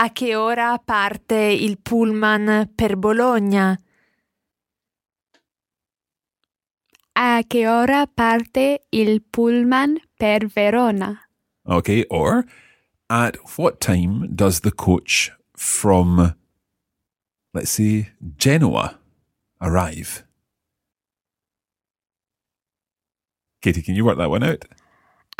A 0.01 0.11
che 0.13 0.37
ora 0.37 0.79
parte 0.79 1.35
il 1.35 1.79
pullman 1.79 2.71
per 2.73 2.97
Bologna? 2.97 3.77
A 7.21 7.43
che 7.49 7.67
ora 7.67 8.07
parte 8.07 8.87
il 8.91 9.21
pullman 9.23 9.99
per 10.17 10.47
Verona? 10.47 11.29
Okay, 11.67 12.05
or 12.11 12.45
at 13.11 13.37
what 13.57 13.81
time 13.81 14.33
does 14.33 14.61
the 14.61 14.71
coach 14.71 15.33
from, 15.57 16.37
let's 17.53 17.73
say, 17.73 18.13
Genoa 18.37 19.01
arrive? 19.61 20.25
Katie, 23.63 23.83
can 23.83 23.97
you 23.97 24.05
work 24.05 24.19
that 24.19 24.31
one 24.31 24.45
out? 24.45 24.65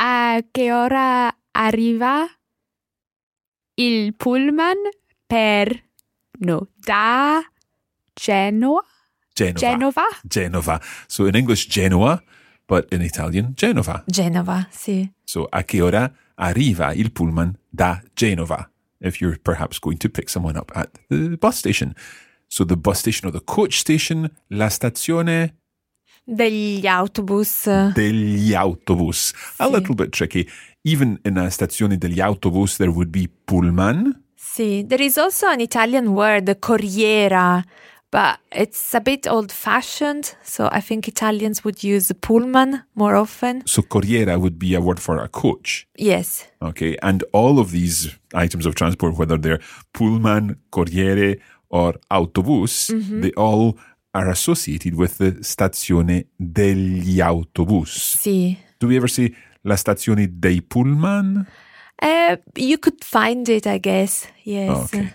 A 0.01 0.43
che 0.51 0.73
ora 0.73 1.31
arriva 1.55 2.27
il 3.77 4.13
pullman 4.15 4.75
per 5.29 5.81
no 6.39 6.67
da 6.75 7.41
Genoa? 8.17 8.83
Genova. 9.39 9.67
Genova? 9.77 10.03
Genova. 10.23 10.81
So 11.07 11.25
in 11.25 11.35
English, 11.35 11.67
Genoa, 11.67 12.21
but 12.67 12.91
in 12.91 13.01
Italian, 13.01 13.53
Genova. 13.55 14.03
Genova, 14.05 14.67
sì. 14.71 15.09
So 15.23 15.47
a 15.49 15.63
che 15.63 15.81
ora 15.81 16.11
arriva 16.35 16.93
il 16.93 17.11
pullman 17.11 17.57
da 17.69 18.01
Genova? 18.13 18.69
If 19.01 19.19
you're 19.21 19.39
perhaps 19.41 19.79
going 19.79 19.97
to 19.99 20.09
pick 20.09 20.29
someone 20.29 20.57
up 20.57 20.71
at 20.75 20.89
the 21.07 21.37
bus 21.37 21.57
station. 21.57 21.93
So 22.47 22.65
the 22.65 22.75
bus 22.75 22.99
station 22.99 23.27
or 23.27 23.31
the 23.31 23.43
coach 23.43 23.77
station, 23.77 24.29
la 24.47 24.69
stazione 24.69 25.55
Degli 26.23 26.85
autobus. 26.85 27.67
degli 27.93 28.53
autobus. 28.53 29.33
A 29.57 29.67
little 29.67 29.95
bit 29.95 30.11
tricky. 30.11 30.47
Even 30.83 31.19
in 31.23 31.37
a 31.37 31.49
stazione 31.49 31.97
degli 31.97 32.19
autobus, 32.19 32.75
there 32.77 32.91
would 32.91 33.09
be 33.09 33.27
pullman. 33.45 34.25
Sì, 34.35 34.85
there 34.87 35.03
is 35.03 35.17
also 35.17 35.47
an 35.47 35.59
Italian 35.59 36.07
word, 36.07 36.59
corriera, 36.59 37.63
but 38.11 38.39
it's 38.51 38.93
a 38.93 38.99
bit 38.99 39.27
old 39.27 39.51
fashioned, 39.51 40.35
so 40.43 40.67
I 40.71 40.81
think 40.81 41.07
Italians 41.07 41.63
would 41.63 41.83
use 41.83 42.11
pullman 42.21 42.83
more 42.95 43.15
often. 43.15 43.63
So 43.65 43.81
corriera 43.81 44.39
would 44.39 44.57
be 44.57 44.73
a 44.75 44.81
word 44.81 44.99
for 44.99 45.17
a 45.19 45.27
coach. 45.27 45.87
Yes. 45.97 46.47
Okay. 46.61 46.97
And 47.01 47.23
all 47.33 47.59
of 47.59 47.71
these 47.71 48.17
items 48.33 48.65
of 48.65 48.75
transport, 48.75 49.17
whether 49.17 49.37
they're 49.37 49.59
pullman, 49.93 50.57
corriere, 50.71 51.37
or 51.69 51.93
autobus, 52.09 52.89
they 53.21 53.31
all 53.33 53.77
are 54.13 54.29
associated 54.29 54.95
with 54.95 55.19
the 55.19 55.31
stazione 55.43 56.25
degli 56.39 57.21
autobus. 57.21 58.17
Sì. 58.17 58.57
Do 58.79 58.87
we 58.87 58.97
ever 58.97 59.07
say 59.07 59.35
la 59.63 59.75
stazione 59.75 60.27
dei 60.39 60.61
pullman? 60.61 61.45
Uh, 62.01 62.37
you 62.55 62.79
could 62.79 63.03
find 63.03 63.47
it, 63.49 63.67
I 63.67 63.77
guess. 63.77 64.25
Yes. 64.43 64.93
Okay. 64.93 65.13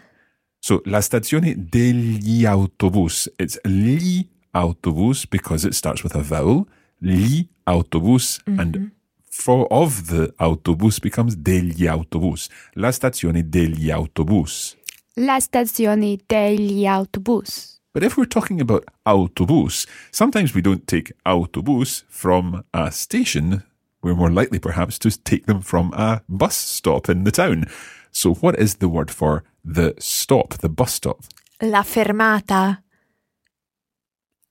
So 0.64 0.80
la 0.86 1.02
stazione 1.02 1.54
degli 1.58 2.46
autobus. 2.46 3.30
It's 3.36 3.60
gli 3.64 4.26
autobus 4.52 5.26
because 5.26 5.66
it 5.66 5.74
starts 5.74 6.02
with 6.02 6.14
a 6.14 6.22
vowel. 6.22 6.66
Gli 6.96 7.46
autobus 7.64 8.40
and 8.46 8.74
mm-hmm. 8.74 8.86
for 9.28 9.66
of 9.70 10.06
the 10.06 10.32
autobus 10.38 11.00
becomes 11.00 11.36
degli 11.36 11.86
autobus. 11.86 12.48
La 12.76 12.92
stazione 12.92 13.46
degli 13.46 13.90
autobus. 13.90 14.74
La 15.16 15.38
stazione 15.38 16.16
degli 16.24 16.86
autobus. 16.86 17.78
But 17.92 18.02
if 18.02 18.16
we're 18.16 18.26
talking 18.26 18.62
about 18.62 18.84
autobus, 19.02 19.86
sometimes 20.12 20.54
we 20.54 20.62
don't 20.62 20.86
take 20.86 21.12
autobus 21.26 22.06
from 22.08 22.64
a 22.72 22.90
station. 22.90 23.64
We're 24.02 24.16
more 24.16 24.30
likely 24.30 24.60
perhaps 24.60 24.98
to 25.00 25.10
take 25.10 25.44
them 25.44 25.60
from 25.60 25.92
a 25.92 26.22
bus 26.26 26.56
stop 26.56 27.10
in 27.10 27.24
the 27.24 27.30
town. 27.30 27.66
So 28.14 28.32
what 28.34 28.56
is 28.58 28.76
the 28.76 28.88
word 28.88 29.10
for 29.10 29.42
the 29.64 29.92
stop, 29.98 30.58
the 30.58 30.68
bus 30.68 30.94
stop? 30.94 31.24
La 31.60 31.82
fermata. 31.82 32.82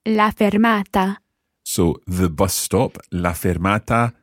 La 0.06 0.32
fermata. 0.32 1.22
So 1.64 2.02
the 2.06 2.30
bus 2.30 2.54
stop, 2.54 2.98
la 3.12 3.34
fermata 3.34 4.14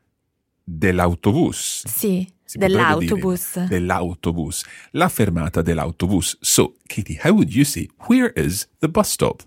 dell'autobus. 0.63 1.87
Sì, 1.87 2.31
Si 2.45 2.59
potrebbe 2.59 2.99
dire 2.99 3.15
dell'autobus. 3.15 3.67
Dell'autobus. 3.67 4.65
La 4.91 5.09
fermata 5.09 5.63
dell'autobus. 5.63 6.37
So, 6.41 6.77
Katie, 6.87 7.19
how 7.23 7.33
would 7.33 7.51
you 7.55 7.65
say, 7.65 7.89
where 8.09 8.31
is 8.37 8.69
the 8.81 8.89
bus 8.89 9.11
stop? 9.11 9.43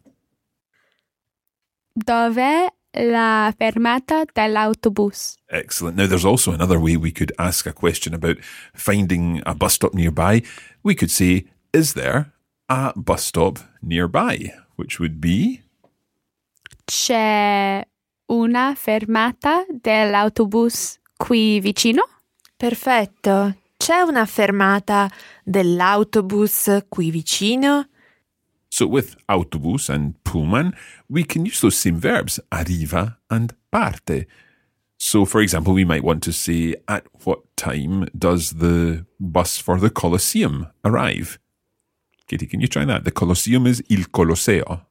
Dov'è 1.93 2.65
la 2.93 3.53
fermata 3.57 4.23
dell'autobus? 4.31 5.35
Excellent. 5.49 5.97
Now, 5.97 6.07
there's 6.07 6.25
also 6.25 6.51
another 6.51 6.79
way 6.79 6.95
we 6.95 7.11
could 7.11 7.33
ask 7.37 7.65
a 7.65 7.73
question 7.73 8.13
about 8.13 8.37
finding 8.73 9.41
a 9.45 9.53
bus 9.53 9.73
stop 9.73 9.93
nearby. 9.93 10.43
We 10.83 10.95
could 10.95 11.11
say, 11.11 11.45
is 11.71 11.93
there 11.93 12.33
a 12.69 12.93
bus 12.95 13.23
stop 13.23 13.59
nearby? 13.81 14.53
Which 14.75 14.99
would 14.99 15.19
be, 15.19 15.61
C'è 16.85 17.81
una 18.27 18.73
fermata 18.75 19.65
dell'autobus 19.69 20.99
qui 21.15 21.59
vicino? 21.59 22.07
Perfetto. 22.57 23.55
C'è 23.77 24.01
una 24.01 24.25
fermata 24.25 25.09
dell'autobus 25.43 26.85
qui 26.89 27.09
vicino? 27.09 27.87
So 28.73 28.87
with 28.87 29.15
autobus 29.29 29.87
and 29.87 30.15
pullman, 30.23 30.73
we 31.07 31.23
can 31.23 31.45
use 31.45 31.61
those 31.61 31.77
same 31.77 31.99
verbs, 31.99 32.39
arriva 32.51 33.17
and 33.29 33.53
parte. 33.71 34.25
So, 34.97 35.25
for 35.25 35.41
example, 35.41 35.73
we 35.75 35.85
might 35.85 36.03
want 36.03 36.23
to 36.23 36.31
say, 36.33 36.73
at 36.87 37.03
what 37.23 37.41
time 37.55 38.07
does 38.17 38.53
the 38.57 39.05
bus 39.19 39.59
for 39.59 39.79
the 39.79 39.91
Colosseum 39.91 40.65
arrive? 40.83 41.37
Katie, 42.25 42.47
can 42.47 42.61
you 42.61 42.67
try 42.67 42.83
that? 42.85 43.03
The 43.03 43.11
Colosseum 43.11 43.67
is 43.67 43.83
il 43.89 44.05
Colosseo. 44.09 44.87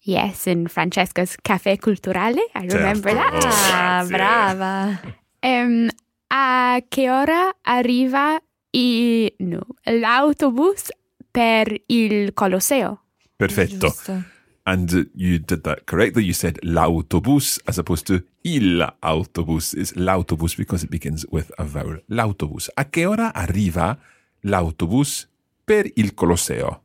Yes, 0.00 0.46
in 0.46 0.66
Francesca's 0.68 1.36
Caffè 1.36 1.76
Culturale. 1.78 2.40
I 2.54 2.64
remember 2.66 3.10
Certo. 3.10 3.40
that. 3.40 3.72
Ah, 3.74 4.06
brava. 4.08 5.00
Ehm, 5.42 5.90
a 6.30 6.80
che 6.88 7.10
ora 7.10 7.52
arriva 7.62 8.40
i- 8.72 9.30
no, 9.40 9.60
l'autobus 9.84 10.88
per 11.30 11.76
il 11.88 12.32
Colosseo? 12.32 13.02
Perfetto. 13.38 13.86
Giusto. 13.86 14.24
And 14.64 15.08
you 15.14 15.38
did 15.38 15.62
that 15.62 15.86
correctly. 15.86 16.24
You 16.24 16.34
said 16.34 16.58
l'autobus 16.62 17.60
as 17.66 17.78
opposed 17.78 18.06
to 18.06 18.24
il 18.42 18.82
autobus. 19.00 19.74
It's 19.74 19.94
l'autobus 19.94 20.56
because 20.56 20.84
it 20.84 20.90
begins 20.90 21.24
with 21.30 21.52
a 21.56 21.64
vowel. 21.64 22.02
L'autobus. 22.08 22.68
A 22.74 22.90
che 22.90 23.06
ora 23.06 23.32
arriva 23.32 23.96
l'autobus 24.40 25.28
per 25.64 25.88
il 25.94 26.14
Colosseo? 26.14 26.82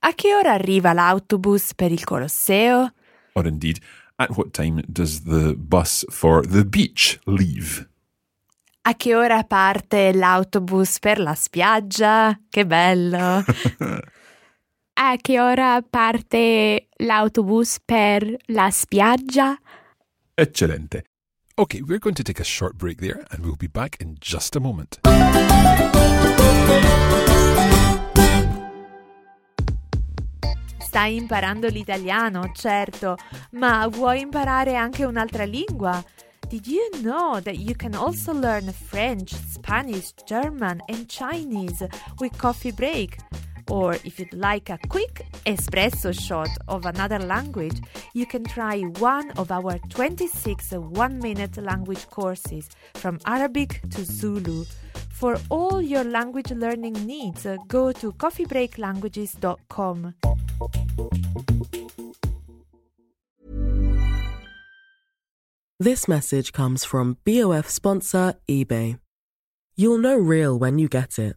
A 0.00 0.12
che 0.12 0.34
ora 0.34 0.52
arriva 0.52 0.92
l'autobus 0.92 1.72
per 1.74 1.92
il 1.92 2.02
Colosseo? 2.04 2.92
Or 3.34 3.46
indeed, 3.46 3.78
at 4.16 4.36
what 4.36 4.50
time 4.50 4.82
does 4.88 5.22
the 5.22 5.54
bus 5.56 6.04
for 6.10 6.44
the 6.44 6.64
beach 6.66 7.20
leave? 7.26 7.88
A 8.82 8.94
che 8.96 9.14
ora 9.14 9.44
parte 9.44 10.12
l'autobus 10.12 10.98
per 10.98 11.18
la 11.20 11.34
spiaggia? 11.34 12.38
Che 12.50 12.66
bello! 12.66 13.44
A 14.96 15.16
che 15.20 15.40
ora 15.40 15.82
parte 15.82 16.86
l'autobus 16.98 17.78
per 17.84 18.36
la 18.46 18.70
spiaggia? 18.70 19.58
Eccellente. 20.34 21.06
Ok, 21.56 21.80
we're 21.84 21.98
going 21.98 22.14
to 22.14 22.22
take 22.22 22.40
a 22.40 22.44
short 22.44 22.76
break 22.76 23.00
there 23.00 23.24
and 23.30 23.44
we'll 23.44 23.56
be 23.56 23.66
back 23.66 24.00
in 24.00 24.14
just 24.20 24.54
a 24.54 24.60
moment. 24.60 25.00
Stai 30.78 31.16
imparando 31.16 31.66
l'italiano, 31.66 32.52
certo, 32.54 33.16
ma 33.52 33.88
vuoi 33.88 34.20
imparare 34.20 34.76
anche 34.76 35.04
un'altra 35.04 35.42
lingua? 35.44 36.04
Did 36.48 36.68
you 36.68 36.88
know 37.00 37.40
that 37.40 37.56
you 37.56 37.74
can 37.74 37.94
also 37.94 38.32
learn 38.32 38.72
French, 38.72 39.34
Spanish, 39.34 40.12
German 40.24 40.80
and 40.86 41.08
Chinese 41.08 41.84
with 42.20 42.36
Coffee 42.36 42.70
Break? 42.72 43.16
Or 43.68 43.94
if 44.04 44.18
you'd 44.18 44.34
like 44.34 44.70
a 44.70 44.78
quick 44.88 45.26
espresso 45.46 46.18
shot 46.18 46.48
of 46.68 46.86
another 46.86 47.18
language, 47.18 47.80
you 48.12 48.26
can 48.26 48.44
try 48.44 48.80
one 48.98 49.30
of 49.32 49.50
our 49.50 49.78
26 49.88 50.72
one 50.72 51.18
minute 51.18 51.56
language 51.56 52.06
courses 52.10 52.68
from 52.94 53.18
Arabic 53.26 53.80
to 53.90 54.04
Zulu. 54.04 54.64
For 55.10 55.36
all 55.48 55.80
your 55.80 56.04
language 56.04 56.50
learning 56.50 57.06
needs, 57.06 57.46
uh, 57.46 57.56
go 57.68 57.92
to 57.92 58.12
coffeebreaklanguages.com. 58.12 60.14
This 65.80 66.06
message 66.08 66.52
comes 66.52 66.84
from 66.84 67.18
BOF 67.24 67.68
sponsor 67.68 68.34
eBay. 68.48 68.98
You'll 69.76 69.98
know 69.98 70.16
real 70.16 70.58
when 70.58 70.78
you 70.78 70.88
get 70.88 71.18
it. 71.18 71.36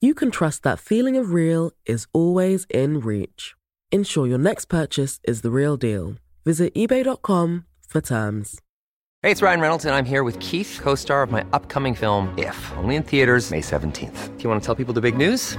you 0.00 0.14
can 0.14 0.30
trust 0.30 0.62
that 0.62 0.78
feeling 0.78 1.16
of 1.16 1.32
real 1.32 1.72
is 1.86 2.06
always 2.12 2.66
in 2.70 3.00
reach. 3.00 3.54
Ensure 3.92 4.26
your 4.26 4.38
next 4.38 4.66
purchase 4.66 5.20
is 5.24 5.42
the 5.42 5.50
real 5.50 5.76
deal. 5.76 6.14
Visit 6.44 6.74
eBay.com 6.74 7.66
for 7.86 8.00
terms. 8.00 8.58
Hey, 9.22 9.30
it's 9.30 9.42
Ryan 9.42 9.60
Reynolds, 9.60 9.84
and 9.84 9.94
I'm 9.94 10.06
here 10.06 10.24
with 10.24 10.38
Keith, 10.40 10.78
co 10.82 10.94
star 10.94 11.22
of 11.22 11.30
my 11.30 11.44
upcoming 11.52 11.94
film, 11.94 12.32
If, 12.38 12.72
only 12.78 12.94
in 12.94 13.02
theaters, 13.02 13.50
May 13.50 13.60
17th. 13.60 14.38
Do 14.38 14.42
you 14.42 14.48
want 14.48 14.62
to 14.62 14.66
tell 14.66 14.74
people 14.74 14.94
the 14.94 15.02
big 15.02 15.16
news? 15.16 15.58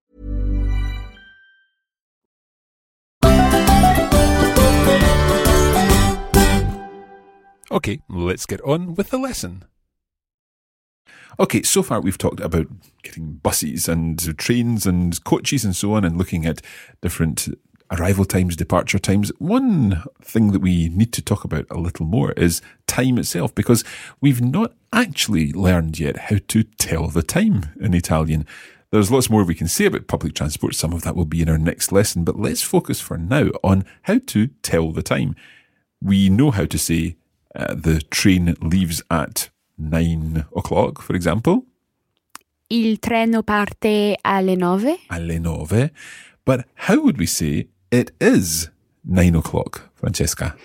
Okay, 7.71 8.01
let's 8.09 8.45
get 8.45 8.59
on 8.61 8.95
with 8.95 9.11
the 9.11 9.17
lesson. 9.17 9.63
Okay, 11.39 11.63
so 11.63 11.81
far 11.81 12.01
we've 12.01 12.17
talked 12.17 12.41
about 12.41 12.67
getting 13.01 13.35
buses 13.35 13.87
and 13.87 14.37
trains 14.37 14.85
and 14.85 15.23
coaches 15.23 15.63
and 15.63 15.73
so 15.73 15.93
on 15.93 16.03
and 16.03 16.17
looking 16.17 16.45
at 16.45 16.61
different 17.01 17.47
arrival 17.89 18.25
times, 18.25 18.57
departure 18.57 18.99
times. 18.99 19.31
One 19.39 20.03
thing 20.21 20.51
that 20.51 20.59
we 20.59 20.89
need 20.89 21.13
to 21.13 21.21
talk 21.21 21.45
about 21.45 21.65
a 21.71 21.77
little 21.77 22.05
more 22.05 22.33
is 22.33 22.61
time 22.87 23.17
itself 23.17 23.55
because 23.55 23.85
we've 24.19 24.41
not 24.41 24.73
actually 24.91 25.53
learned 25.53 25.97
yet 25.97 26.17
how 26.17 26.37
to 26.49 26.63
tell 26.63 27.07
the 27.07 27.23
time 27.23 27.71
in 27.79 27.93
Italian. 27.93 28.45
There's 28.91 29.11
lots 29.11 29.29
more 29.29 29.45
we 29.45 29.55
can 29.55 29.69
say 29.69 29.85
about 29.85 30.07
public 30.07 30.33
transport. 30.33 30.75
Some 30.75 30.91
of 30.91 31.03
that 31.03 31.15
will 31.15 31.25
be 31.25 31.41
in 31.41 31.47
our 31.47 31.57
next 31.57 31.93
lesson, 31.93 32.25
but 32.25 32.37
let's 32.37 32.61
focus 32.61 32.99
for 32.99 33.17
now 33.17 33.47
on 33.63 33.85
how 34.03 34.19
to 34.27 34.47
tell 34.61 34.91
the 34.91 35.03
time. 35.03 35.37
We 36.03 36.29
know 36.29 36.51
how 36.51 36.65
to 36.65 36.77
say 36.77 37.15
uh, 37.55 37.73
the 37.73 38.01
train 38.09 38.55
leaves 38.61 39.01
at 39.09 39.49
nine 39.77 40.45
o'clock, 40.55 41.01
for 41.01 41.15
example, 41.15 41.65
Il 42.69 42.97
treno 42.99 43.43
parte 43.43 44.15
alle 44.23 44.55
nove. 44.55 44.97
alle 45.09 45.39
nove. 45.39 45.91
But 46.45 46.65
how 46.75 47.01
would 47.01 47.17
we 47.17 47.25
say 47.25 47.67
it 47.91 48.11
is 48.21 48.69
nine 49.03 49.35
o'clock, 49.35 49.89
Francesca? 49.95 50.55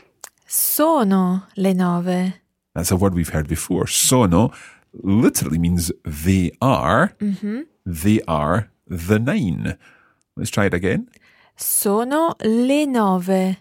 Sono 0.46 1.42
le 1.56 1.74
nove. 1.74 2.34
That's 2.74 2.92
a 2.92 2.96
word 2.96 3.14
we've 3.14 3.30
heard 3.32 3.48
before. 3.48 3.86
Sono 3.88 4.52
literally 5.02 5.58
means 5.58 5.90
they 6.04 6.52
are. 6.62 7.14
They 7.84 8.20
are 8.28 8.70
the 8.86 9.18
nine. 9.18 9.76
Let's 10.36 10.50
try 10.50 10.66
it 10.66 10.74
again. 10.74 11.08
Sono 11.56 12.34
le 12.44 12.86
nove. 12.86 13.56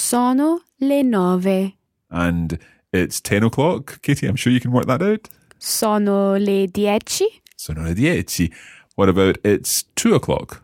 Sono 0.00 0.60
le 0.78 1.02
nove. 1.02 1.74
And 2.08 2.56
it's 2.92 3.20
10 3.20 3.42
o'clock. 3.42 4.00
Katie, 4.00 4.28
I'm 4.28 4.36
sure 4.36 4.52
you 4.52 4.60
can 4.60 4.70
work 4.70 4.86
that 4.86 5.02
out. 5.02 5.28
Sono 5.58 6.36
le 6.36 6.68
dieci. 6.68 7.26
Sono 7.56 7.82
le 7.82 7.94
dieci. 7.94 8.52
What 8.94 9.08
about 9.08 9.38
it's 9.42 9.82
2 9.96 10.14
o'clock? 10.14 10.62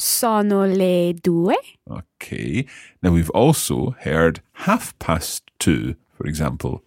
Sono 0.00 0.66
le 0.66 1.12
due. 1.12 1.54
Okay. 1.88 2.66
Now 3.00 3.12
we've 3.12 3.30
also 3.30 3.94
heard 4.00 4.40
half 4.66 4.98
past 4.98 5.44
2, 5.60 5.94
for 6.16 6.26
example. 6.26 6.82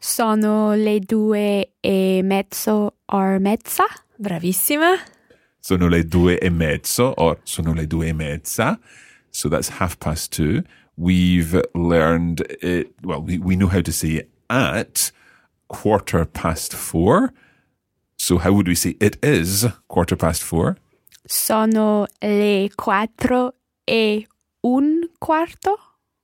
Sono 0.00 0.74
le 0.74 0.98
due 1.00 1.66
e 1.82 2.22
mezzo 2.22 2.94
or 3.10 3.38
mezza. 3.38 3.84
Bravissima. 4.18 4.98
Sono 5.60 5.88
le 5.88 6.04
due 6.04 6.38
e 6.38 6.48
mezzo 6.48 7.12
or 7.18 7.36
sono 7.44 7.74
le 7.74 7.86
due 7.86 8.08
e 8.08 8.12
mezza. 8.14 8.78
So 9.30 9.50
that's 9.50 9.68
half 9.68 9.98
past 9.98 10.32
2. 10.32 10.64
We've 10.96 11.60
learned 11.74 12.40
it, 12.62 12.94
well, 13.02 13.20
we, 13.20 13.38
we 13.38 13.56
know 13.56 13.68
how 13.68 13.80
to 13.82 13.92
say 13.92 14.26
at 14.48 15.10
quarter 15.68 16.24
past 16.24 16.72
4. 16.74 17.32
So 18.16 18.38
how 18.38 18.52
would 18.52 18.68
we 18.68 18.74
say 18.74 18.96
it 19.00 19.16
is 19.22 19.66
quarter 19.88 20.16
past 20.16 20.42
4? 20.42 20.76
Sono 21.26 22.06
le 22.20 22.70
quattro 22.76 23.54
e 23.86 24.26
un 24.62 25.08
quarto. 25.18 25.78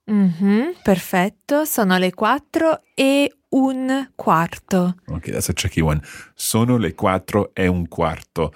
Mhm, 0.07 0.75
perfetto. 0.83 1.65
Sono 1.65 1.97
le 1.97 2.11
quattro 2.11 2.81
e 2.95 3.31
un 3.49 4.09
quarto. 4.15 4.95
Okay, 5.09 5.31
that's 5.31 5.49
a 5.49 5.53
tricky 5.53 5.81
one. 5.81 6.01
Sono 6.35 6.77
le 6.77 6.93
quattro 6.93 7.51
e 7.53 7.67
un 7.67 7.87
quarto. 7.87 8.53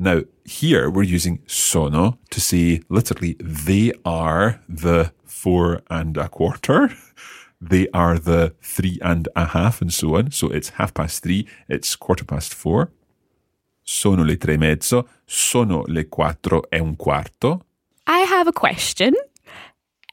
Now, 0.00 0.22
here 0.44 0.88
we're 0.88 1.02
using 1.02 1.40
sono 1.48 2.18
to 2.30 2.40
say 2.40 2.82
literally 2.88 3.36
they 3.40 3.92
are 4.04 4.60
the 4.68 5.12
four 5.24 5.82
and 5.90 6.16
a 6.16 6.28
quarter. 6.28 6.90
They 7.60 7.88
are 7.92 8.20
the 8.20 8.54
three 8.62 9.00
and 9.02 9.28
a 9.34 9.46
half 9.46 9.82
and 9.82 9.92
so 9.92 10.14
on. 10.14 10.30
So 10.30 10.46
it's 10.46 10.68
half 10.78 10.94
past 10.94 11.24
three, 11.24 11.48
it's 11.68 11.96
quarter 11.96 12.24
past 12.24 12.54
four. 12.54 12.92
Sono 13.82 14.22
le 14.22 14.36
tre 14.36 14.56
mezzo, 14.56 15.08
sono 15.26 15.82
le 15.88 16.04
quattro 16.04 16.62
e 16.70 16.78
un 16.78 16.94
quarto. 16.94 17.64
I 18.06 18.20
have 18.20 18.46
a 18.46 18.52
question. 18.52 19.14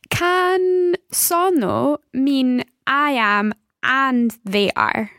Can 0.10 0.95
sono 1.12 2.00
mean 2.13 2.63
I 2.88 3.12
am 3.12 3.54
and 3.84 4.36
they 4.43 4.71
are? 4.76 5.12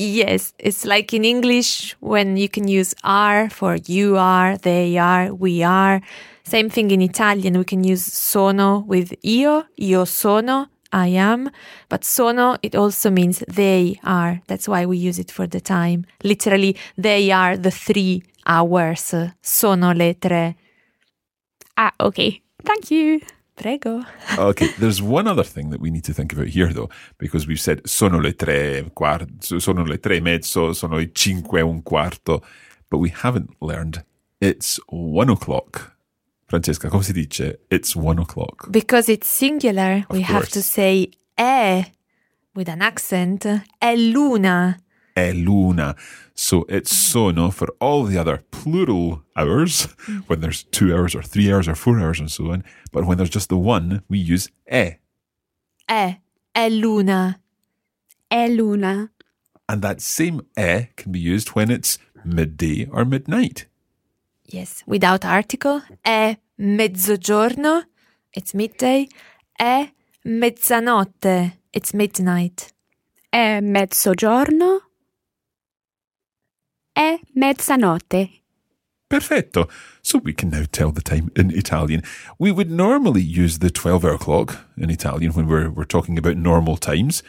Yes, 0.00 0.54
it's 0.60 0.84
like 0.84 1.12
in 1.12 1.24
English 1.24 1.96
when 1.98 2.36
you 2.36 2.48
can 2.48 2.68
use 2.68 2.94
are 3.02 3.50
for 3.50 3.74
you 3.86 4.16
are, 4.16 4.56
they 4.56 4.96
are, 4.96 5.34
we 5.34 5.64
are. 5.64 6.00
Same 6.44 6.70
thing 6.70 6.92
in 6.92 7.02
Italian, 7.02 7.58
we 7.58 7.64
can 7.64 7.82
use 7.82 8.04
sono 8.06 8.84
with 8.86 9.12
io, 9.24 9.64
io 9.76 10.04
sono, 10.04 10.68
I 10.92 11.08
am. 11.08 11.50
But 11.88 12.04
sono, 12.04 12.58
it 12.62 12.76
also 12.76 13.10
means 13.10 13.42
they 13.48 13.98
are. 14.04 14.40
That's 14.46 14.68
why 14.68 14.86
we 14.86 14.98
use 14.98 15.18
it 15.18 15.32
for 15.32 15.48
the 15.48 15.60
time. 15.60 16.06
Literally, 16.22 16.76
they 16.96 17.32
are 17.32 17.56
the 17.56 17.72
three 17.72 18.22
hours. 18.46 19.12
Sono 19.42 19.92
le 19.92 20.14
tre. 20.14 20.54
Ah, 21.76 21.92
okay. 21.98 22.40
Thank 22.64 22.92
you. 22.92 23.20
Prego. 23.58 24.04
Okay, 24.38 24.68
there's 24.78 25.02
one 25.02 25.26
other 25.26 25.44
thing 25.44 25.70
that 25.70 25.80
we 25.80 25.90
need 25.90 26.04
to 26.04 26.14
think 26.14 26.32
about 26.32 26.46
here 26.48 26.72
though, 26.72 26.88
because 27.18 27.46
we've 27.46 27.60
said 27.60 27.86
sono 27.86 28.20
le 28.20 28.32
tre 28.32 28.84
quarto, 28.94 29.58
sono 29.58 29.84
le 29.84 29.98
tre 29.98 30.20
mezzo, 30.20 30.72
sono 30.72 30.96
le 30.96 31.10
cinque 31.12 31.60
un 31.60 31.82
quarto, 31.82 32.42
but 32.88 32.98
we 32.98 33.10
haven't 33.10 33.50
learned 33.60 34.04
it's 34.40 34.78
one 34.88 35.30
o'clock. 35.30 35.96
Francesca, 36.46 36.88
come 36.88 37.02
si 37.02 37.12
dice? 37.12 37.58
It's 37.70 37.94
one 37.94 38.18
o'clock. 38.18 38.70
Because 38.70 39.10
it's 39.10 39.28
singular, 39.28 40.04
Of 40.08 40.16
we 40.16 40.22
have 40.22 40.48
to 40.50 40.62
say 40.62 41.10
è 41.36 41.84
with 42.54 42.68
an 42.68 42.80
accent. 42.80 43.44
È 43.78 43.94
l'una. 43.96 44.78
È 45.18 45.32
luna. 45.32 45.96
So 46.34 46.64
it's 46.68 46.92
mm. 46.92 47.10
sono 47.10 47.50
for 47.50 47.74
all 47.80 48.06
the 48.06 48.18
other 48.18 48.44
plural 48.50 49.24
hours, 49.34 49.88
mm. 50.06 50.22
when 50.28 50.40
there's 50.40 50.64
two 50.70 50.94
hours 50.94 51.14
or 51.14 51.22
three 51.22 51.52
hours 51.52 51.68
or 51.68 51.74
four 51.74 51.98
hours 51.98 52.20
and 52.20 52.30
so 52.30 52.52
on. 52.52 52.62
But 52.92 53.04
when 53.04 53.16
there's 53.16 53.34
just 53.34 53.48
the 53.48 53.56
one, 53.56 54.02
we 54.08 54.18
use 54.18 54.50
è. 54.64 54.98
È, 55.86 56.20
è 56.52 56.68
luna. 56.68 57.40
È 58.30 58.46
luna. 58.48 59.10
And 59.66 59.82
that 59.82 60.00
same 60.00 60.42
è 60.56 60.88
can 60.96 61.12
be 61.12 61.18
used 61.18 61.54
when 61.54 61.70
it's 61.70 61.98
midday 62.24 62.86
or 62.90 63.04
midnight. 63.04 63.66
Yes, 64.44 64.82
without 64.86 65.24
article. 65.24 65.82
È 66.02 66.38
mezzogiorno. 66.56 67.84
It's 68.30 68.54
midday. 68.54 69.08
È 69.52 69.90
mezzanotte. 70.24 71.60
It's 71.70 71.92
midnight. 71.92 72.72
È 73.28 73.60
mezzogiorno. 73.60 74.87
È 76.98 77.16
mezzanotte. 77.34 78.28
Perfetto. 79.06 79.68
So 80.02 80.18
we 80.18 80.32
can 80.32 80.50
now 80.50 80.64
tell 80.64 80.90
the 80.90 81.00
time 81.00 81.30
in 81.36 81.52
Italian. 81.52 82.02
We 82.40 82.50
would 82.50 82.72
normally 82.72 83.22
use 83.22 83.60
the 83.60 83.70
12 83.70 84.04
hour 84.04 84.18
clock 84.18 84.66
in 84.76 84.90
Italian 84.90 85.32
when 85.32 85.46
we're, 85.46 85.70
we're 85.70 85.86
talking 85.86 86.18
about 86.18 86.36
normal 86.36 86.76
times. 86.76 87.22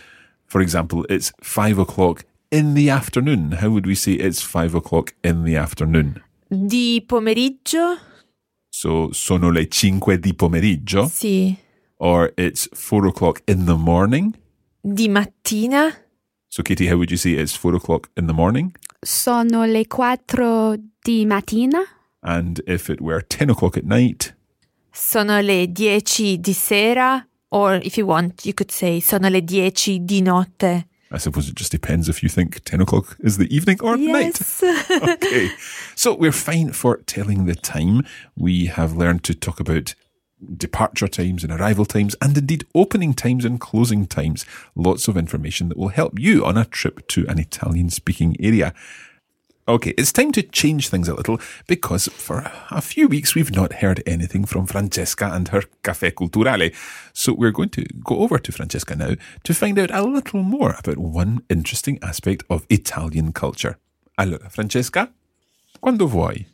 For 0.47 0.59
example, 0.59 1.05
it's 1.07 1.31
five 1.39 1.77
o'clock 1.77 2.25
in 2.49 2.73
the 2.73 2.89
afternoon. 2.89 3.51
How 3.61 3.69
would 3.69 3.85
we 3.85 3.93
say 3.93 4.13
it's 4.13 4.41
five 4.41 4.73
o'clock 4.73 5.13
in 5.23 5.43
the 5.43 5.55
afternoon? 5.55 6.23
Di 6.49 7.01
pomeriggio? 7.01 7.99
So 8.71 9.11
sono 9.11 9.51
le 9.51 9.67
cinque 9.67 10.17
di 10.17 10.33
pomeriggio. 10.33 11.05
Sì. 11.05 11.55
Or 11.99 12.31
it's 12.37 12.67
four 12.73 13.05
o'clock 13.05 13.43
in 13.45 13.67
the 13.67 13.77
morning. 13.77 14.35
Di 14.81 15.07
mattina? 15.07 15.93
So 16.49 16.63
Katie, 16.63 16.87
how 16.87 16.97
would 16.97 17.11
you 17.11 17.17
say 17.17 17.33
it's 17.33 17.55
four 17.55 17.75
o'clock 17.75 18.09
in 18.17 18.25
the 18.25 18.33
morning? 18.33 18.73
Sono 19.01 19.65
le 19.65 19.85
quattro 19.87 20.75
di 21.01 21.25
mattina. 21.25 21.79
And 22.21 22.61
if 22.67 22.89
it 22.89 22.99
were 22.99 23.21
10 23.21 23.51
o'clock 23.51 23.77
at 23.77 23.85
night, 23.85 24.35
Sono 24.91 25.39
le 25.39 25.67
dieci 25.67 26.37
di 26.39 26.53
sera? 26.53 27.25
Or 27.51 27.75
if 27.75 27.97
you 27.97 28.05
want, 28.05 28.45
you 28.45 28.53
could 28.53 28.71
say 28.71 28.99
sono 28.99 29.29
le 29.29 29.41
dieci 29.41 29.99
di 30.03 30.21
notte. 30.21 30.85
I 31.11 31.17
suppose 31.17 31.49
it 31.49 31.55
just 31.55 31.71
depends 31.71 32.07
if 32.09 32.21
you 32.21 32.29
think 32.29 32.61
10 32.65 32.81
o'clock 32.81 33.17
is 33.23 33.37
the 33.37 33.47
evening 33.55 33.79
or 33.81 33.97
night. 33.97 34.37
Yes. 34.39 34.63
okay. 35.01 35.49
So 35.95 36.13
we're 36.13 36.31
fine 36.33 36.71
for 36.73 36.97
telling 37.07 37.45
the 37.45 37.55
time. 37.55 38.03
We 38.35 38.67
have 38.67 38.95
learned 38.95 39.23
to 39.23 39.33
talk 39.33 39.59
about 39.59 39.95
departure 40.57 41.07
times 41.07 41.43
and 41.43 41.51
arrival 41.51 41.85
times 41.85 42.15
and 42.21 42.37
indeed 42.37 42.65
opening 42.73 43.13
times 43.13 43.45
and 43.45 43.59
closing 43.59 44.07
times. 44.07 44.45
Lots 44.75 45.07
of 45.07 45.17
information 45.17 45.69
that 45.69 45.77
will 45.77 45.89
help 45.89 46.19
you 46.19 46.45
on 46.45 46.57
a 46.57 46.65
trip 46.65 47.07
to 47.09 47.25
an 47.27 47.39
Italian 47.39 47.89
speaking 47.89 48.35
area. 48.39 48.73
Okay, 49.67 49.93
it's 49.99 50.11
time 50.11 50.31
to 50.31 50.41
change 50.41 50.89
things 50.89 51.07
a 51.07 51.13
little 51.13 51.39
because 51.67 52.07
for 52.07 52.51
a 52.71 52.81
few 52.81 53.07
weeks 53.07 53.35
we've 53.35 53.55
not 53.55 53.73
heard 53.73 54.01
anything 54.07 54.43
from 54.43 54.65
Francesca 54.65 55.29
and 55.31 55.47
her 55.49 55.61
Caffè 55.83 56.11
Culturale. 56.11 56.73
So 57.13 57.33
we're 57.33 57.51
going 57.51 57.69
to 57.69 57.85
go 58.03 58.17
over 58.17 58.39
to 58.39 58.51
Francesca 58.51 58.95
now 58.95 59.13
to 59.43 59.53
find 59.53 59.77
out 59.77 59.91
a 59.91 60.01
little 60.01 60.41
more 60.41 60.75
about 60.79 60.97
one 60.97 61.43
interesting 61.51 61.99
aspect 62.01 62.43
of 62.49 62.65
Italian 62.71 63.31
culture. 63.31 63.77
Allora, 64.17 64.49
Francesca, 64.49 65.11
quando 65.79 66.07
vuoi? 66.07 66.47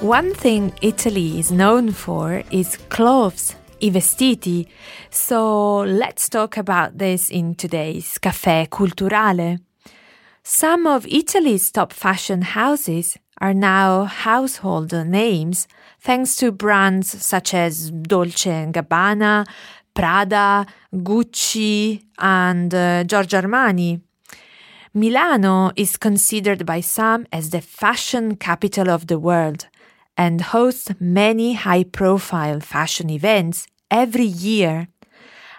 One 0.00 0.34
thing 0.34 0.74
Italy 0.82 1.38
is 1.38 1.50
known 1.50 1.90
for 1.90 2.42
is 2.50 2.76
clothes, 2.90 3.56
i 3.82 3.88
vestiti. 3.88 4.66
So 5.08 5.84
let's 5.84 6.28
talk 6.28 6.58
about 6.58 6.98
this 6.98 7.30
in 7.30 7.54
today's 7.54 8.18
Caffè 8.18 8.68
Culturale. 8.68 9.58
Some 10.42 10.86
of 10.86 11.06
Italy's 11.06 11.70
top 11.70 11.94
fashion 11.94 12.42
houses 12.42 13.16
are 13.40 13.54
now 13.54 14.04
household 14.04 14.92
names 14.92 15.66
thanks 15.98 16.36
to 16.36 16.52
brands 16.52 17.08
such 17.24 17.54
as 17.54 17.90
Dolce 17.90 18.66
& 18.70 18.72
Gabbana, 18.72 19.46
Prada, 19.94 20.66
Gucci, 20.92 22.02
and 22.18 22.74
uh, 22.74 23.02
Giorgio 23.04 23.40
Armani. 23.40 24.02
Milano 24.92 25.72
is 25.74 25.96
considered 25.96 26.66
by 26.66 26.82
some 26.82 27.26
as 27.32 27.48
the 27.48 27.62
fashion 27.62 28.36
capital 28.36 28.90
of 28.90 29.06
the 29.06 29.18
world 29.18 29.68
and 30.16 30.40
hosts 30.40 30.90
many 30.98 31.54
high 31.54 31.84
profile 31.84 32.60
fashion 32.60 33.10
events 33.10 33.66
every 33.90 34.24
year. 34.24 34.88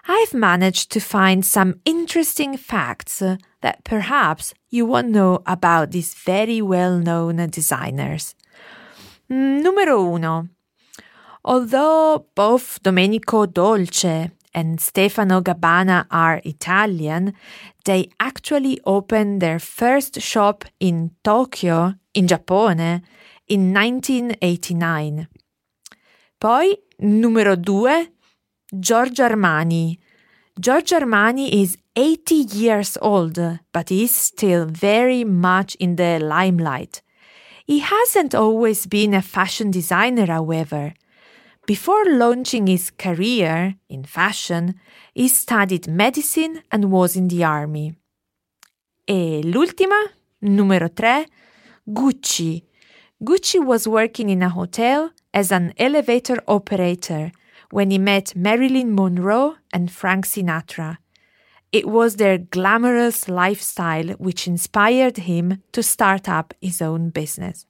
I've 0.08 0.34
managed 0.34 0.92
to 0.92 1.00
find 1.00 1.46
some 1.46 1.82
interesting 1.84 2.56
facts 2.58 3.22
uh, 3.22 3.38
that 3.62 3.84
perhaps 3.84 4.54
you 4.70 4.86
won't 4.86 5.10
know 5.10 5.42
about 5.46 5.92
these 5.92 6.14
very 6.14 6.62
well 6.62 6.98
known 6.98 7.36
designers. 7.50 8.36
Numero 9.30 10.16
uno. 10.16 10.48
Although 11.44 12.26
both 12.36 12.82
Domenico 12.84 13.46
Dolce 13.46 14.32
and 14.54 14.80
Stefano 14.80 15.42
Gabbana 15.42 16.06
are 16.10 16.42
Italian, 16.46 17.34
they 17.86 18.10
actually 18.20 18.80
opened 18.86 19.42
their 19.42 19.60
first 19.60 20.22
shop 20.22 20.66
in 20.80 21.12
Tokyo, 21.24 21.96
in 22.14 22.28
Giappone, 22.28 23.02
in 23.48 23.74
1989. 23.74 25.28
Poi, 26.40 26.78
numero 27.00 27.56
due, 27.56 28.12
Giorgio 28.72 29.26
Armani. 29.26 29.98
Giorgio 30.60 30.98
Armani 30.98 31.62
is 31.62 31.78
80 31.96 32.36
years 32.54 32.98
old, 33.02 33.40
but 33.72 33.92
is 33.92 34.14
still 34.14 34.66
very 34.66 35.24
much 35.24 35.76
in 35.80 35.96
the 35.96 36.20
limelight. 36.20 37.02
He 37.66 37.80
hasn't 37.80 38.36
always 38.36 38.86
been 38.86 39.14
a 39.14 39.22
fashion 39.22 39.72
designer, 39.72 40.28
however. 40.28 40.94
Before 41.66 42.06
launching 42.06 42.68
his 42.68 42.92
career 42.92 43.76
in 43.90 44.04
fashion, 44.06 44.76
he 45.14 45.28
studied 45.28 45.88
medicine 45.88 46.62
and 46.72 46.92
was 46.92 47.16
in 47.16 47.28
the 47.28 47.44
army. 47.44 47.94
E 49.06 49.42
l'ultima, 49.44 50.02
numero 50.42 50.90
tre, 50.90 51.26
Gucci. 51.86 52.67
Gucci 53.24 53.60
was 53.64 53.88
working 53.88 54.30
in 54.30 54.44
a 54.44 54.50
hotel 54.50 55.10
as 55.34 55.52
an 55.52 55.74
elevator 55.80 56.38
operator 56.48 57.32
when 57.72 57.90
he 57.90 57.98
met 57.98 58.36
Marilyn 58.36 58.94
Monroe 58.94 59.56
and 59.74 59.92
Frank 59.92 60.28
Sinatra. 60.28 60.98
It 61.72 61.88
was 61.88 62.18
their 62.18 62.38
glamorous 62.38 63.28
lifestyle 63.28 64.10
which 64.20 64.48
inspired 64.48 65.18
him 65.18 65.64
to 65.72 65.82
start 65.82 66.30
up 66.30 66.54
his 66.62 66.80
own 66.80 67.10
business. 67.10 67.66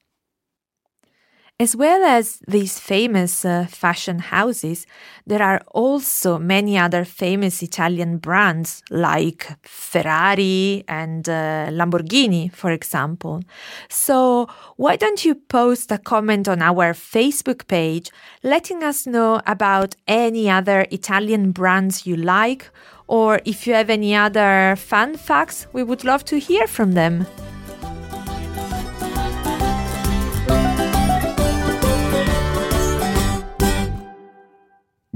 As 1.60 1.76
well 1.76 2.04
as 2.04 2.38
these 2.48 2.78
famous 2.78 3.44
uh, 3.44 3.66
fashion 3.68 4.20
houses, 4.20 4.86
there 5.26 5.42
are 5.42 5.60
also 5.72 6.38
many 6.38 6.78
other 6.78 7.04
famous 7.04 7.64
Italian 7.64 8.20
brands 8.20 8.84
like 8.92 9.48
Ferrari 9.64 10.84
and 10.88 11.28
uh, 11.28 11.70
Lamborghini, 11.72 12.54
for 12.54 12.70
example. 12.70 13.42
So, 13.90 14.48
why 14.76 14.98
don't 14.98 15.26
you 15.26 15.34
post 15.34 15.92
a 15.92 15.98
comment 15.98 16.48
on 16.48 16.62
our 16.62 16.94
Facebook 16.94 17.66
page 17.66 18.12
letting 18.44 18.84
us 18.84 19.08
know 19.08 19.42
about 19.48 19.96
any 20.08 20.52
other 20.52 20.86
Italian 20.92 21.54
brands 21.54 22.06
you 22.06 22.18
like, 22.18 22.70
or 23.08 23.42
if 23.46 23.66
you 23.66 23.74
have 23.74 23.90
any 23.90 24.14
other 24.14 24.76
fun 24.76 25.18
facts, 25.18 25.66
we 25.74 25.82
would 25.82 26.04
love 26.04 26.24
to 26.26 26.38
hear 26.38 26.68
from 26.68 26.92
them. 26.92 27.26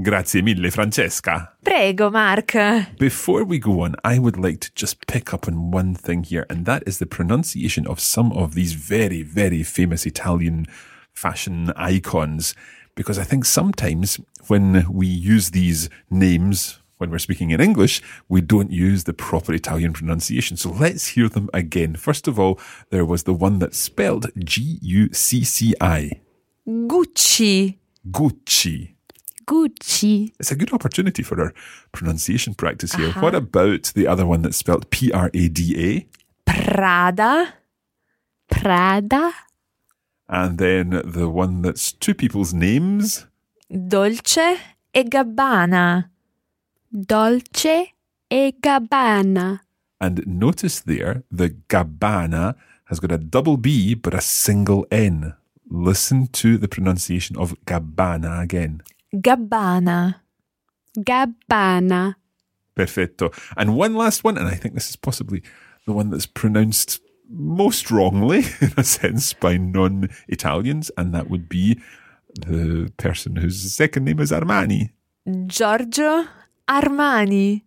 Grazie 0.02 0.42
mille, 0.42 0.70
Francesca. 0.70 1.52
Prego, 1.62 2.10
Mark. 2.10 2.56
Before 2.98 3.44
we 3.44 3.60
go 3.60 3.82
on, 3.82 3.94
I 4.02 4.18
would 4.18 4.36
like 4.36 4.58
to 4.60 4.70
just 4.74 5.06
pick 5.06 5.32
up 5.32 5.46
on 5.46 5.70
one 5.70 5.94
thing 5.94 6.24
here, 6.24 6.44
and 6.50 6.66
that 6.66 6.82
is 6.86 6.98
the 6.98 7.06
pronunciation 7.06 7.86
of 7.86 8.00
some 8.00 8.32
of 8.32 8.54
these 8.54 8.72
very, 8.72 9.22
very 9.22 9.62
famous 9.62 10.04
Italian 10.04 10.66
fashion 11.12 11.72
icons. 11.76 12.54
Because 12.96 13.16
I 13.16 13.22
think 13.22 13.44
sometimes 13.44 14.18
when 14.48 14.84
we 14.90 15.06
use 15.06 15.50
these 15.50 15.88
names, 16.10 16.80
when 16.98 17.10
we're 17.10 17.18
speaking 17.18 17.50
in 17.50 17.60
English, 17.60 18.02
we 18.28 18.40
don't 18.40 18.72
use 18.72 19.04
the 19.04 19.12
proper 19.12 19.54
Italian 19.54 19.92
pronunciation. 19.92 20.56
So 20.56 20.70
let's 20.70 21.08
hear 21.08 21.28
them 21.28 21.48
again. 21.54 21.94
First 21.94 22.26
of 22.26 22.40
all, 22.40 22.58
there 22.90 23.04
was 23.04 23.22
the 23.22 23.34
one 23.34 23.60
that's 23.60 23.78
spelled 23.78 24.26
G 24.38 24.78
U 24.82 25.10
C 25.12 25.44
C 25.44 25.74
I. 25.80 26.20
Gucci. 26.66 27.78
Gucci. 28.10 28.94
Gucci. 29.46 30.32
It's 30.38 30.52
a 30.52 30.56
good 30.56 30.72
opportunity 30.72 31.22
for 31.22 31.40
our 31.40 31.52
pronunciation 31.92 32.54
practice 32.54 32.94
here. 32.94 33.12
What 33.12 33.34
about 33.34 33.92
the 33.94 34.06
other 34.06 34.26
one 34.26 34.42
that's 34.42 34.56
spelled 34.56 34.90
P 34.90 35.12
R 35.12 35.30
A 35.32 35.48
D 35.48 35.76
A? 35.78 36.06
Prada. 36.50 37.54
Prada. 38.50 39.32
And 40.28 40.58
then 40.58 41.02
the 41.04 41.28
one 41.28 41.62
that's 41.62 41.92
two 41.92 42.14
people's 42.14 42.54
names? 42.54 43.26
Dolce 43.70 44.58
e 44.94 45.04
Gabbana. 45.04 46.10
Dolce 46.90 47.92
e 48.30 48.52
Gabbana. 48.52 49.60
And 50.00 50.26
notice 50.26 50.80
there, 50.80 51.22
the 51.30 51.50
Gabbana 51.68 52.56
has 52.86 52.98
got 53.00 53.12
a 53.12 53.18
double 53.18 53.56
B 53.56 53.94
but 53.94 54.14
a 54.14 54.20
single 54.20 54.86
N. 54.90 55.34
Listen 55.70 56.26
to 56.28 56.58
the 56.58 56.68
pronunciation 56.68 57.36
of 57.36 57.54
Gabbana 57.64 58.42
again. 58.42 58.82
Gabbana. 59.14 60.16
Gabbana. 60.98 62.14
Perfetto. 62.74 63.32
And 63.56 63.76
one 63.76 63.94
last 63.94 64.24
one, 64.24 64.38
and 64.38 64.48
I 64.48 64.54
think 64.54 64.74
this 64.74 64.88
is 64.88 64.96
possibly 64.96 65.42
the 65.86 65.92
one 65.92 66.10
that's 66.10 66.26
pronounced 66.26 67.00
most 67.28 67.90
wrongly, 67.90 68.38
in 68.60 68.72
a 68.76 68.84
sense, 68.84 69.32
by 69.32 69.56
non 69.56 70.08
Italians, 70.28 70.90
and 70.96 71.14
that 71.14 71.28
would 71.30 71.48
be 71.48 71.80
the 72.34 72.90
person 72.96 73.36
whose 73.36 73.72
second 73.72 74.04
name 74.04 74.20
is 74.20 74.30
Armani. 74.32 74.90
Giorgio 75.46 76.26
Armani. 76.68 77.62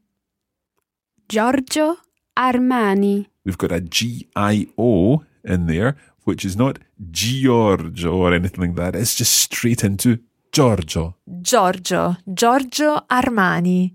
Giorgio 1.29 1.97
Armani. 2.37 3.27
We've 3.43 3.57
got 3.57 3.71
a 3.71 3.81
G 3.81 4.27
I 4.35 4.67
O 4.77 5.23
in 5.43 5.67
there, 5.67 5.95
which 6.23 6.43
is 6.43 6.55
not 6.55 6.79
Giorgio 7.11 8.15
or 8.15 8.33
anything 8.33 8.61
like 8.61 8.75
that. 8.75 8.95
It's 8.95 9.15
just 9.15 9.33
straight 9.33 9.83
into 9.83 10.19
Giorgio. 10.55 11.17
Giorgio. 11.25 12.15
Giorgio 12.23 13.03
Armani. 13.09 13.93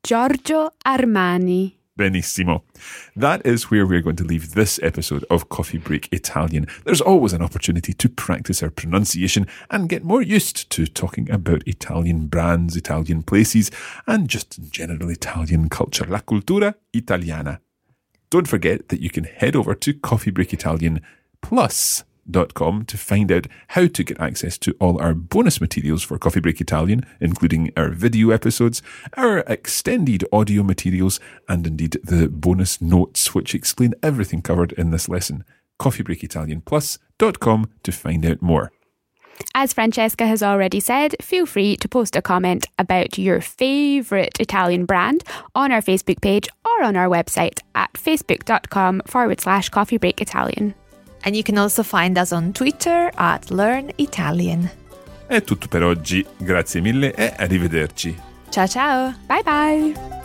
Giorgio 0.00 0.70
Armani. 0.84 1.76
Benissimo. 1.96 2.62
That 3.16 3.44
is 3.44 3.68
where 3.68 3.84
we're 3.84 4.00
going 4.00 4.14
to 4.14 4.24
leave 4.24 4.54
this 4.54 4.78
episode 4.80 5.24
of 5.28 5.48
Coffee 5.48 5.78
Break 5.78 6.08
Italian. 6.12 6.68
There's 6.84 7.00
always 7.00 7.32
an 7.32 7.42
opportunity 7.42 7.92
to 7.94 8.08
practice 8.08 8.62
our 8.62 8.70
pronunciation 8.70 9.48
and 9.72 9.88
get 9.88 10.04
more 10.04 10.22
used 10.22 10.70
to 10.70 10.86
talking 10.86 11.28
about 11.28 11.66
Italian 11.66 12.28
brands, 12.28 12.76
Italian 12.76 13.24
places, 13.24 13.72
and 14.06 14.28
just 14.28 14.58
in 14.58 14.70
general 14.70 15.10
Italian 15.10 15.68
culture, 15.68 16.06
la 16.08 16.20
cultura 16.20 16.76
italiana. 16.94 17.60
Don't 18.30 18.46
forget 18.46 18.88
that 18.90 19.00
you 19.00 19.10
can 19.10 19.24
head 19.24 19.56
over 19.56 19.74
to 19.74 19.94
Coffee 19.94 20.30
Break 20.30 20.52
Italian 20.52 21.00
Plus 21.40 22.04
com 22.54 22.84
to 22.84 22.96
find 22.96 23.30
out 23.32 23.46
how 23.68 23.86
to 23.86 24.04
get 24.04 24.20
access 24.20 24.58
to 24.58 24.76
all 24.80 25.00
our 25.00 25.14
bonus 25.14 25.60
materials 25.60 26.02
for 26.02 26.18
Coffee 26.18 26.40
Break 26.40 26.60
Italian, 26.60 27.04
including 27.20 27.72
our 27.76 27.90
video 27.90 28.30
episodes, 28.30 28.82
our 29.16 29.38
extended 29.46 30.24
audio 30.32 30.62
materials, 30.62 31.20
and 31.48 31.66
indeed 31.66 31.98
the 32.04 32.28
bonus 32.28 32.80
notes, 32.80 33.34
which 33.34 33.54
explain 33.54 33.94
everything 34.02 34.42
covered 34.42 34.72
in 34.72 34.90
this 34.90 35.08
lesson. 35.08 35.44
CoffeeBreakItalianPlus.com 35.80 37.70
to 37.82 37.92
find 37.92 38.26
out 38.26 38.42
more. 38.42 38.70
As 39.54 39.72
Francesca 39.72 40.26
has 40.26 40.42
already 40.42 40.80
said, 40.80 41.16
feel 41.20 41.46
free 41.46 41.76
to 41.76 41.88
post 41.88 42.16
a 42.16 42.22
comment 42.22 42.66
about 42.78 43.18
your 43.18 43.40
favourite 43.40 44.38
Italian 44.40 44.84
brand 44.84 45.24
on 45.54 45.72
our 45.72 45.80
Facebook 45.80 46.20
page 46.20 46.48
or 46.64 46.84
on 46.84 46.96
our 46.96 47.08
website 47.08 47.60
at 47.74 47.92
facebook.com 47.94 49.02
forward 49.06 49.40
slash 49.40 49.68
coffee 49.68 49.98
break 49.98 50.20
Italian. 50.20 50.74
And 51.24 51.34
you 51.36 51.42
can 51.42 51.58
also 51.58 51.82
find 51.82 52.16
us 52.18 52.32
on 52.32 52.52
Twitter 52.52 53.10
at 53.16 53.50
Learn 53.50 53.90
Italian. 53.96 54.70
È 55.26 55.42
tutto 55.42 55.68
per 55.68 55.82
oggi, 55.82 56.24
grazie 56.36 56.80
mille 56.80 57.14
e 57.14 57.32
arrivederci. 57.36 58.18
Ciao 58.50 58.66
ciao! 58.66 59.14
Bye 59.26 59.42
bye! 59.42 60.21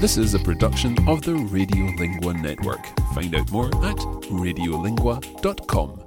This 0.00 0.16
is 0.16 0.32
a 0.32 0.38
production 0.38 0.96
of 1.06 1.20
the 1.20 1.32
Radiolingua 1.32 2.40
Network. 2.40 2.80
Find 3.14 3.34
out 3.34 3.52
more 3.52 3.66
at 3.66 3.98
radiolingua.com. 3.98 6.02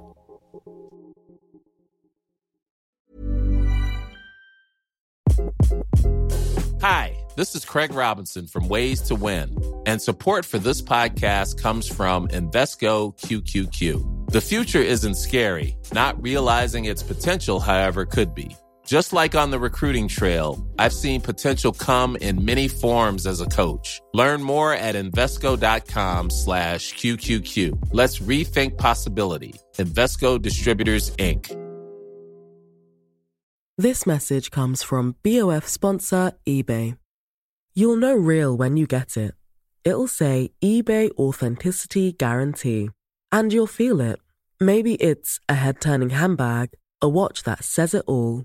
Hi, 6.80 7.16
this 7.36 7.54
is 7.54 7.64
Craig 7.64 7.94
Robinson 7.94 8.48
from 8.48 8.66
Ways 8.66 9.00
to 9.02 9.14
Win, 9.14 9.56
and 9.86 10.02
support 10.02 10.44
for 10.44 10.58
this 10.58 10.82
podcast 10.82 11.62
comes 11.62 11.86
from 11.86 12.26
Invesco 12.28 13.16
QQQ. 13.20 14.32
The 14.32 14.40
future 14.40 14.82
isn't 14.82 15.14
scary, 15.14 15.76
not 15.92 16.20
realizing 16.20 16.86
its 16.86 17.04
potential, 17.04 17.60
however, 17.60 18.06
could 18.06 18.34
be. 18.34 18.56
Just 18.86 19.14
like 19.14 19.34
on 19.34 19.50
the 19.50 19.58
recruiting 19.58 20.08
trail, 20.08 20.62
I've 20.78 20.92
seen 20.92 21.22
potential 21.22 21.72
come 21.72 22.16
in 22.16 22.44
many 22.44 22.68
forms 22.68 23.26
as 23.26 23.40
a 23.40 23.46
coach. 23.46 24.02
Learn 24.12 24.42
more 24.42 24.74
at 24.74 24.94
Invesco.com 24.94 26.28
slash 26.28 26.92
QQQ. 26.94 27.88
Let's 27.92 28.18
rethink 28.18 28.76
possibility. 28.76 29.54
Invesco 29.78 30.40
Distributors, 30.40 31.16
Inc. 31.16 31.50
This 33.78 34.06
message 34.06 34.50
comes 34.50 34.82
from 34.82 35.16
BOF 35.24 35.66
sponsor 35.66 36.32
eBay. 36.46 36.98
You'll 37.74 37.96
know 37.96 38.14
real 38.14 38.54
when 38.54 38.76
you 38.76 38.86
get 38.86 39.16
it. 39.16 39.34
It'll 39.82 40.08
say 40.08 40.52
eBay 40.62 41.10
Authenticity 41.18 42.12
Guarantee. 42.12 42.90
And 43.32 43.50
you'll 43.50 43.66
feel 43.66 44.00
it. 44.02 44.20
Maybe 44.60 44.94
it's 44.94 45.40
a 45.48 45.54
head 45.54 45.80
turning 45.80 46.10
handbag, 46.10 46.74
a 47.02 47.08
watch 47.08 47.42
that 47.44 47.64
says 47.64 47.94
it 47.94 48.04
all 48.06 48.44